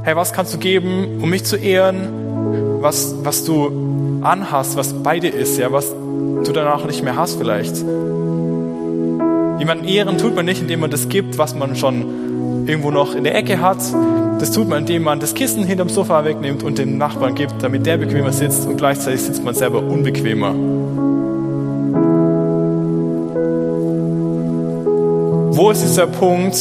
hey, 0.04 0.16
was 0.16 0.34
kannst 0.34 0.54
du 0.54 0.58
geben, 0.58 1.20
um 1.22 1.30
mich 1.30 1.44
zu 1.44 1.56
ehren? 1.56 2.82
Was, 2.82 3.16
was 3.24 3.46
du 3.46 4.20
anhast, 4.22 4.78
was 4.78 4.94
bei 4.94 5.20
dir 5.20 5.34
ist, 5.34 5.58
ja, 5.58 5.72
was 5.72 5.92
du 5.92 6.52
danach 6.54 6.86
nicht 6.86 7.04
mehr 7.04 7.16
hast 7.16 7.38
vielleicht. 7.38 7.76
Jemanden 9.60 9.86
ehren 9.86 10.18
tut 10.18 10.36
man 10.36 10.46
nicht, 10.46 10.62
indem 10.62 10.82
man 10.82 10.92
das 10.92 11.10
gibt, 11.10 11.38
was 11.38 11.56
man 11.56 11.76
schon 11.76 12.06
irgendwo 12.70 12.92
noch 12.92 13.16
in 13.16 13.24
der 13.24 13.36
Ecke 13.36 13.62
hat. 13.62 13.78
Das 14.40 14.52
tut 14.52 14.68
man, 14.68 14.80
indem 14.80 15.04
man 15.04 15.20
das 15.20 15.34
Kissen 15.34 15.64
hinterm 15.64 15.90
Sofa 15.90 16.24
wegnimmt 16.24 16.64
und 16.64 16.78
dem 16.78 16.98
Nachbarn 16.98 17.34
gibt, 17.36 17.64
damit 17.64 17.86
der 17.86 17.98
bequemer 17.98 18.32
sitzt 18.32 18.68
und 18.68 18.78
gleichzeitig 18.78 19.22
sitzt 19.22 19.44
man 19.44 19.56
selber 19.56 19.80
unbequemer. 19.80 20.54
Wo 25.56 25.72
ist 25.72 25.82
dieser 25.82 26.06
Punkt, 26.06 26.56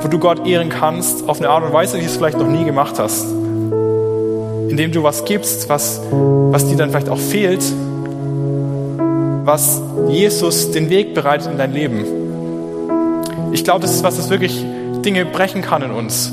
wo 0.00 0.08
du 0.08 0.18
Gott 0.18 0.44
ehren 0.44 0.70
kannst, 0.70 1.28
auf 1.28 1.38
eine 1.38 1.48
Art 1.50 1.64
und 1.64 1.72
Weise, 1.72 1.98
wie 1.98 2.00
du 2.00 2.06
es 2.06 2.16
vielleicht 2.16 2.38
noch 2.38 2.48
nie 2.48 2.64
gemacht 2.64 2.98
hast? 2.98 3.26
Indem 4.68 4.90
du 4.90 5.04
was 5.04 5.24
gibst, 5.24 5.68
was, 5.68 6.00
was 6.10 6.66
dir 6.66 6.76
dann 6.76 6.90
vielleicht 6.90 7.08
auch 7.08 7.18
fehlt, 7.18 7.62
was 9.44 9.80
Jesus 10.08 10.72
den 10.72 10.90
Weg 10.90 11.14
bereitet 11.14 11.50
in 11.50 11.58
dein 11.58 11.72
Leben. 11.72 12.04
Ich 13.52 13.62
glaube, 13.62 13.80
das 13.80 13.94
ist 13.94 14.02
was, 14.02 14.16
das 14.16 14.30
wirklich 14.30 14.64
Dinge 15.02 15.24
brechen 15.24 15.62
kann 15.62 15.82
in 15.82 15.90
uns. 15.90 16.32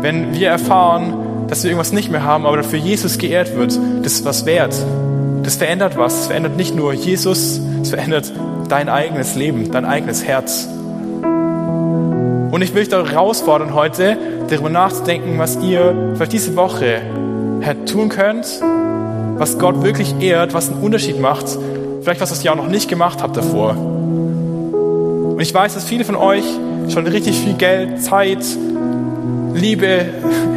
Wenn 0.00 0.34
wir 0.34 0.48
erfahren, 0.48 1.46
dass 1.48 1.62
wir 1.62 1.70
irgendwas 1.70 1.92
nicht 1.92 2.10
mehr 2.10 2.22
haben, 2.22 2.46
aber 2.46 2.58
dafür 2.58 2.78
Jesus 2.78 3.18
geehrt 3.18 3.56
wird, 3.56 3.78
das 4.02 4.12
ist 4.12 4.24
was 4.24 4.46
wert. 4.46 4.74
Das 5.42 5.56
verändert 5.56 5.96
was. 5.96 6.20
Es 6.20 6.26
verändert 6.26 6.56
nicht 6.56 6.76
nur 6.76 6.92
Jesus, 6.92 7.60
es 7.82 7.90
verändert 7.90 8.32
dein 8.68 8.88
eigenes 8.88 9.34
Leben, 9.34 9.70
dein 9.70 9.84
eigenes 9.84 10.24
Herz. 10.24 10.68
Und 12.50 12.62
ich 12.62 12.74
will 12.74 12.82
euch 12.82 12.88
da 12.88 13.04
herausfordern 13.06 13.74
heute, 13.74 14.16
darüber 14.48 14.70
nachzudenken, 14.70 15.38
was 15.38 15.58
ihr 15.62 16.14
vielleicht 16.14 16.32
diese 16.32 16.56
Woche 16.56 17.00
tun 17.86 18.08
könnt, 18.08 18.46
was 19.36 19.58
Gott 19.58 19.82
wirklich 19.82 20.14
ehrt, 20.20 20.54
was 20.54 20.70
einen 20.70 20.80
Unterschied 20.82 21.20
macht. 21.20 21.46
Vielleicht 22.02 22.20
was, 22.20 22.30
was 22.30 22.44
ihr 22.44 22.52
auch 22.52 22.56
noch 22.56 22.68
nicht 22.68 22.88
gemacht 22.88 23.22
habt 23.22 23.36
davor. 23.36 23.76
Und 25.38 25.40
ich 25.40 25.52
weiß, 25.52 25.74
dass 25.74 25.84
viele 25.84 26.04
von 26.04 26.16
euch 26.16 26.44
schon 26.90 27.06
richtig 27.06 27.38
viel 27.38 27.54
Geld, 27.54 28.02
Zeit, 28.02 28.44
Liebe, 29.54 30.06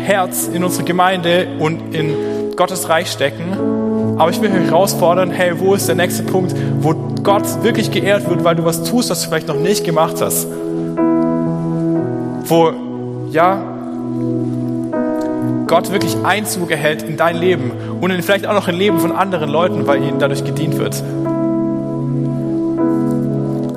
Herz 0.03 0.47
in 0.47 0.63
unsere 0.63 0.83
Gemeinde 0.83 1.47
und 1.59 1.93
in 1.93 2.55
Gottes 2.55 2.89
Reich 2.89 3.11
stecken. 3.11 4.17
Aber 4.17 4.29
ich 4.29 4.41
will 4.41 4.49
herausfordern, 4.49 5.31
hey, 5.31 5.59
wo 5.59 5.73
ist 5.73 5.87
der 5.87 5.95
nächste 5.95 6.23
Punkt, 6.23 6.55
wo 6.79 6.93
Gott 7.23 7.63
wirklich 7.63 7.91
geehrt 7.91 8.29
wird, 8.29 8.43
weil 8.43 8.55
du 8.55 8.65
was 8.65 8.83
tust, 8.83 9.09
was 9.09 9.21
du 9.21 9.29
vielleicht 9.29 9.47
noch 9.47 9.55
nicht 9.55 9.83
gemacht 9.83 10.21
hast? 10.21 10.47
Wo, 12.45 12.71
ja, 13.31 13.63
Gott 15.67 15.91
wirklich 15.91 16.17
Einzug 16.23 16.69
erhält 16.69 17.03
in 17.03 17.17
dein 17.17 17.37
Leben 17.37 17.71
und 18.01 18.11
in 18.11 18.21
vielleicht 18.21 18.45
auch 18.45 18.53
noch 18.53 18.67
in 18.67 18.75
Leben 18.75 18.99
von 18.99 19.11
anderen 19.11 19.49
Leuten, 19.49 19.87
weil 19.87 20.03
ihnen 20.03 20.19
dadurch 20.19 20.43
gedient 20.43 20.77
wird. 20.77 21.01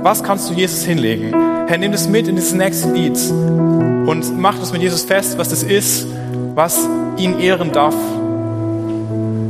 Was 0.02 0.22
kannst 0.22 0.50
du 0.50 0.55
Jesus 0.55 0.84
hinlegen? 0.84 1.53
Herr, 1.66 1.78
nimm 1.78 1.92
das 1.92 2.08
mit 2.08 2.28
in 2.28 2.36
dieses 2.36 2.52
nächste 2.52 2.92
Lied 2.92 3.18
und 3.30 4.38
mach 4.38 4.58
das 4.58 4.70
mit 4.72 4.82
Jesus 4.82 5.02
fest, 5.02 5.38
was 5.38 5.48
das 5.48 5.62
ist, 5.62 6.06
was 6.54 6.86
ihn 7.16 7.40
ehren 7.40 7.72
darf, 7.72 7.94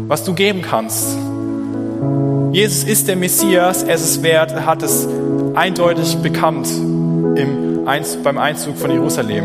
was 0.07 0.23
du 0.23 0.33
geben 0.33 0.63
kannst. 0.63 1.17
Jesus 2.53 2.85
ist 2.85 3.09
der 3.09 3.17
Messias, 3.17 3.83
er 3.83 3.97
ist 3.97 4.05
es 4.05 4.23
wert, 4.23 4.53
er 4.53 4.65
hat 4.65 4.85
es 4.85 5.09
eindeutig 5.55 6.17
bekannt 6.19 6.69
im 6.69 7.83
Einzug, 7.87 8.23
beim 8.23 8.39
Einzug 8.39 8.77
von 8.79 8.93
Jerusalem. 8.93 9.45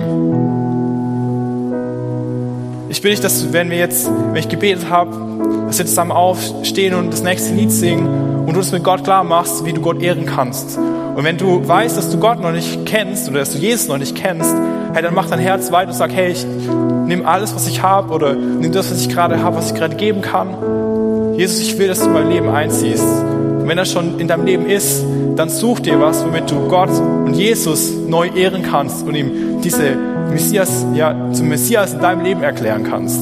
Ich 2.89 3.01
bitte 3.01 3.15
dich, 3.15 3.21
dass 3.21 3.51
wenn 3.51 3.71
wir 3.71 3.77
jetzt, 3.77 4.07
wenn 4.07 4.35
ich 4.35 4.47
gebetet 4.47 4.91
habe, 4.91 5.65
dass 5.65 5.79
wir 5.79 5.87
zusammen 5.87 6.11
aufstehen 6.11 6.93
und 6.93 7.11
das 7.11 7.23
nächste 7.23 7.51
Lied 7.55 7.71
singen 7.71 8.45
und 8.45 8.53
du 8.53 8.59
es 8.59 8.71
mit 8.71 8.83
Gott 8.83 9.03
klar 9.03 9.23
machst, 9.23 9.65
wie 9.65 9.73
du 9.73 9.81
Gott 9.81 10.01
ehren 10.03 10.27
kannst. 10.27 10.77
Und 11.19 11.25
wenn 11.25 11.37
du 11.37 11.67
weißt, 11.67 11.97
dass 11.97 12.09
du 12.09 12.17
Gott 12.17 12.39
noch 12.39 12.53
nicht 12.53 12.85
kennst 12.85 13.27
oder 13.27 13.39
dass 13.39 13.51
du 13.51 13.57
Jesus 13.57 13.89
noch 13.89 13.97
nicht 13.97 14.15
kennst, 14.15 14.55
hey, 14.93 15.03
dann 15.03 15.13
mach 15.13 15.29
dein 15.29 15.39
Herz 15.39 15.69
weit 15.69 15.89
und 15.89 15.93
sag, 15.93 16.13
hey, 16.13 16.31
ich 16.31 16.45
nehme 16.45 17.27
alles, 17.27 17.53
was 17.53 17.67
ich 17.67 17.83
habe 17.83 18.13
oder 18.13 18.35
nimm 18.35 18.71
das, 18.71 18.89
was 18.89 19.01
ich 19.01 19.09
gerade 19.09 19.43
habe, 19.43 19.57
was 19.57 19.69
ich 19.69 19.75
gerade 19.75 19.97
geben 19.97 20.21
kann. 20.21 21.35
Jesus, 21.35 21.59
ich 21.59 21.77
will, 21.77 21.89
dass 21.89 21.99
du 21.99 22.05
in 22.05 22.13
mein 22.13 22.29
Leben 22.29 22.47
einziehst. 22.47 23.03
Und 23.03 23.67
wenn 23.67 23.75
das 23.75 23.91
schon 23.91 24.17
in 24.17 24.29
deinem 24.29 24.45
Leben 24.45 24.65
ist, 24.65 25.03
dann 25.35 25.49
such 25.49 25.81
dir 25.81 25.99
was, 25.99 26.23
womit 26.23 26.49
du 26.49 26.69
Gott 26.69 26.89
und 26.89 27.33
Jesus 27.33 27.91
neu 28.07 28.29
ehren 28.29 28.63
kannst 28.63 29.05
und 29.05 29.13
ihm 29.13 29.59
diese 29.61 29.97
Messias, 30.31 30.85
ja, 30.93 31.13
zum 31.33 31.49
Messias 31.49 31.95
in 31.95 31.99
deinem 31.99 32.23
Leben 32.23 32.43
erklären 32.43 32.85
kannst. 32.89 33.19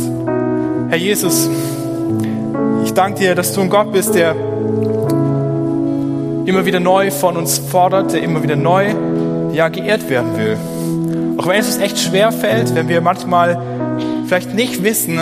Herr 0.90 1.00
Jesus, 1.00 1.50
ich 2.86 2.94
danke 2.94 3.22
dir, 3.22 3.34
dass 3.34 3.54
du 3.54 3.62
ein 3.62 3.72
Gott 3.72 3.92
bist, 3.92 4.14
der 4.14 4.36
immer 6.48 6.66
wieder 6.66 6.80
neu 6.80 7.12
von 7.12 7.36
uns 7.36 7.58
fordert, 7.58 8.14
der 8.14 8.24
immer 8.24 8.42
wieder 8.42 8.56
neu 8.56 8.86
ja, 9.52 9.68
geehrt 9.68 10.10
werden 10.10 10.38
will. 10.38 10.58
Auch 11.38 11.46
wenn 11.46 11.60
es 11.60 11.68
uns 11.68 11.78
echt 11.78 12.00
schwer 12.00 12.32
fällt, 12.32 12.74
wenn 12.74 12.88
wir 12.88 13.02
manchmal 13.02 13.62
vielleicht 14.26 14.54
nicht 14.54 14.82
wissen, 14.82 15.20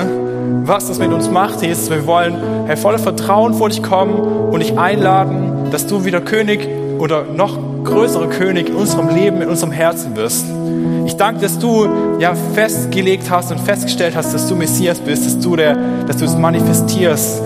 was 0.65 0.87
das 0.87 0.99
mit 0.99 1.11
uns 1.11 1.29
macht, 1.29 1.63
Jesus, 1.63 1.89
wir 1.89 2.05
wollen 2.05 2.37
Herr, 2.67 2.77
voller 2.77 2.99
Vertrauen 2.99 3.55
vor 3.55 3.69
dich 3.69 3.81
kommen 3.81 4.13
und 4.13 4.59
dich 4.59 4.77
einladen, 4.77 5.71
dass 5.71 5.87
du 5.87 6.05
wieder 6.05 6.21
König 6.21 6.67
oder 6.99 7.23
noch 7.23 7.57
größere 7.83 8.27
König 8.29 8.69
in 8.69 8.75
unserem 8.75 9.09
Leben, 9.09 9.41
in 9.41 9.49
unserem 9.49 9.71
Herzen 9.71 10.15
wirst. 10.15 10.45
Ich 11.07 11.17
danke, 11.17 11.41
dass 11.41 11.57
du 11.57 11.87
ja 12.19 12.35
festgelegt 12.53 13.31
hast 13.31 13.51
und 13.51 13.59
festgestellt 13.59 14.15
hast, 14.15 14.33
dass 14.33 14.47
du 14.47 14.55
Messias 14.55 14.99
bist, 14.99 15.25
dass 15.25 15.39
du 15.39 15.55
der, 15.55 15.75
dass 16.07 16.17
du 16.17 16.25
es 16.25 16.35
manifestierst, 16.35 17.41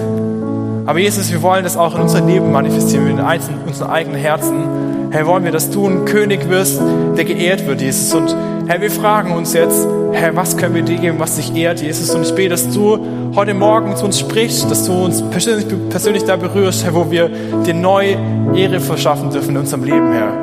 aber 0.90 0.98
Jesus, 0.98 1.32
wir 1.32 1.44
wollen 1.44 1.64
das 1.64 1.78
auch 1.78 1.94
in 1.94 2.02
unserem 2.02 2.26
Leben 2.26 2.52
manifestieren, 2.52 3.08
in 3.10 3.20
unseren 3.20 3.92
eigenen 3.92 4.20
Herzen. 4.20 5.12
Herr, 5.12 5.28
wollen 5.28 5.44
wir, 5.44 5.52
dass 5.52 5.70
du 5.70 5.86
ein 5.86 6.06
König 6.06 6.50
wirst, 6.50 6.82
der 7.16 7.26
geehrt 7.26 7.68
wird, 7.68 7.80
Jesus. 7.80 8.12
Und 8.16 8.36
Herr, 8.66 8.82
wir 8.82 8.90
fragen 8.90 9.32
uns 9.32 9.54
jetzt, 9.54 9.88
Herr, 10.14 10.36
was 10.36 10.58
können 10.58 10.74
wir 10.74 10.82
dir 10.82 10.98
geben, 10.98 11.20
was 11.20 11.36
dich 11.36 11.56
ehrt, 11.56 11.80
Jesus? 11.80 12.10
Und 12.10 12.24
ich 12.24 12.34
bete, 12.34 12.50
dass 12.50 12.74
du 12.74 12.98
heute 13.36 13.54
Morgen 13.54 13.96
zu 13.98 14.06
uns 14.06 14.18
sprichst, 14.18 14.72
dass 14.72 14.86
du 14.88 14.94
uns 14.94 15.22
persönlich, 15.30 15.68
persönlich 15.92 16.24
da 16.24 16.38
berührst, 16.38 16.84
Herr, 16.84 16.96
wo 16.96 17.12
wir 17.12 17.30
dir 17.68 17.76
neu 17.76 18.16
Ehre 18.56 18.80
verschaffen 18.80 19.30
dürfen 19.30 19.52
in 19.52 19.58
unserem 19.58 19.84
Leben, 19.84 20.12
Herr. 20.12 20.34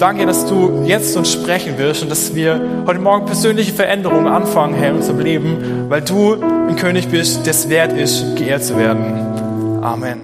Danke, 0.00 0.26
dass 0.26 0.46
du 0.46 0.82
jetzt 0.84 1.12
zu 1.12 1.20
uns 1.20 1.30
sprechen 1.30 1.78
wirst 1.78 2.02
und 2.02 2.10
dass 2.10 2.34
wir 2.34 2.60
heute 2.88 2.98
Morgen 2.98 3.24
persönliche 3.24 3.72
Veränderungen 3.72 4.26
anfangen, 4.26 4.74
Herr, 4.74 4.90
in 4.90 4.96
unserem 4.96 5.20
Leben, 5.20 5.86
weil 5.88 6.02
du 6.02 6.34
ein 6.42 6.74
König 6.74 7.06
bist, 7.06 7.46
der 7.46 7.52
es 7.52 7.68
wert 7.68 7.92
ist, 7.92 8.34
geehrt 8.34 8.64
zu 8.64 8.76
werden. 8.76 9.29
Amen. 9.82 10.20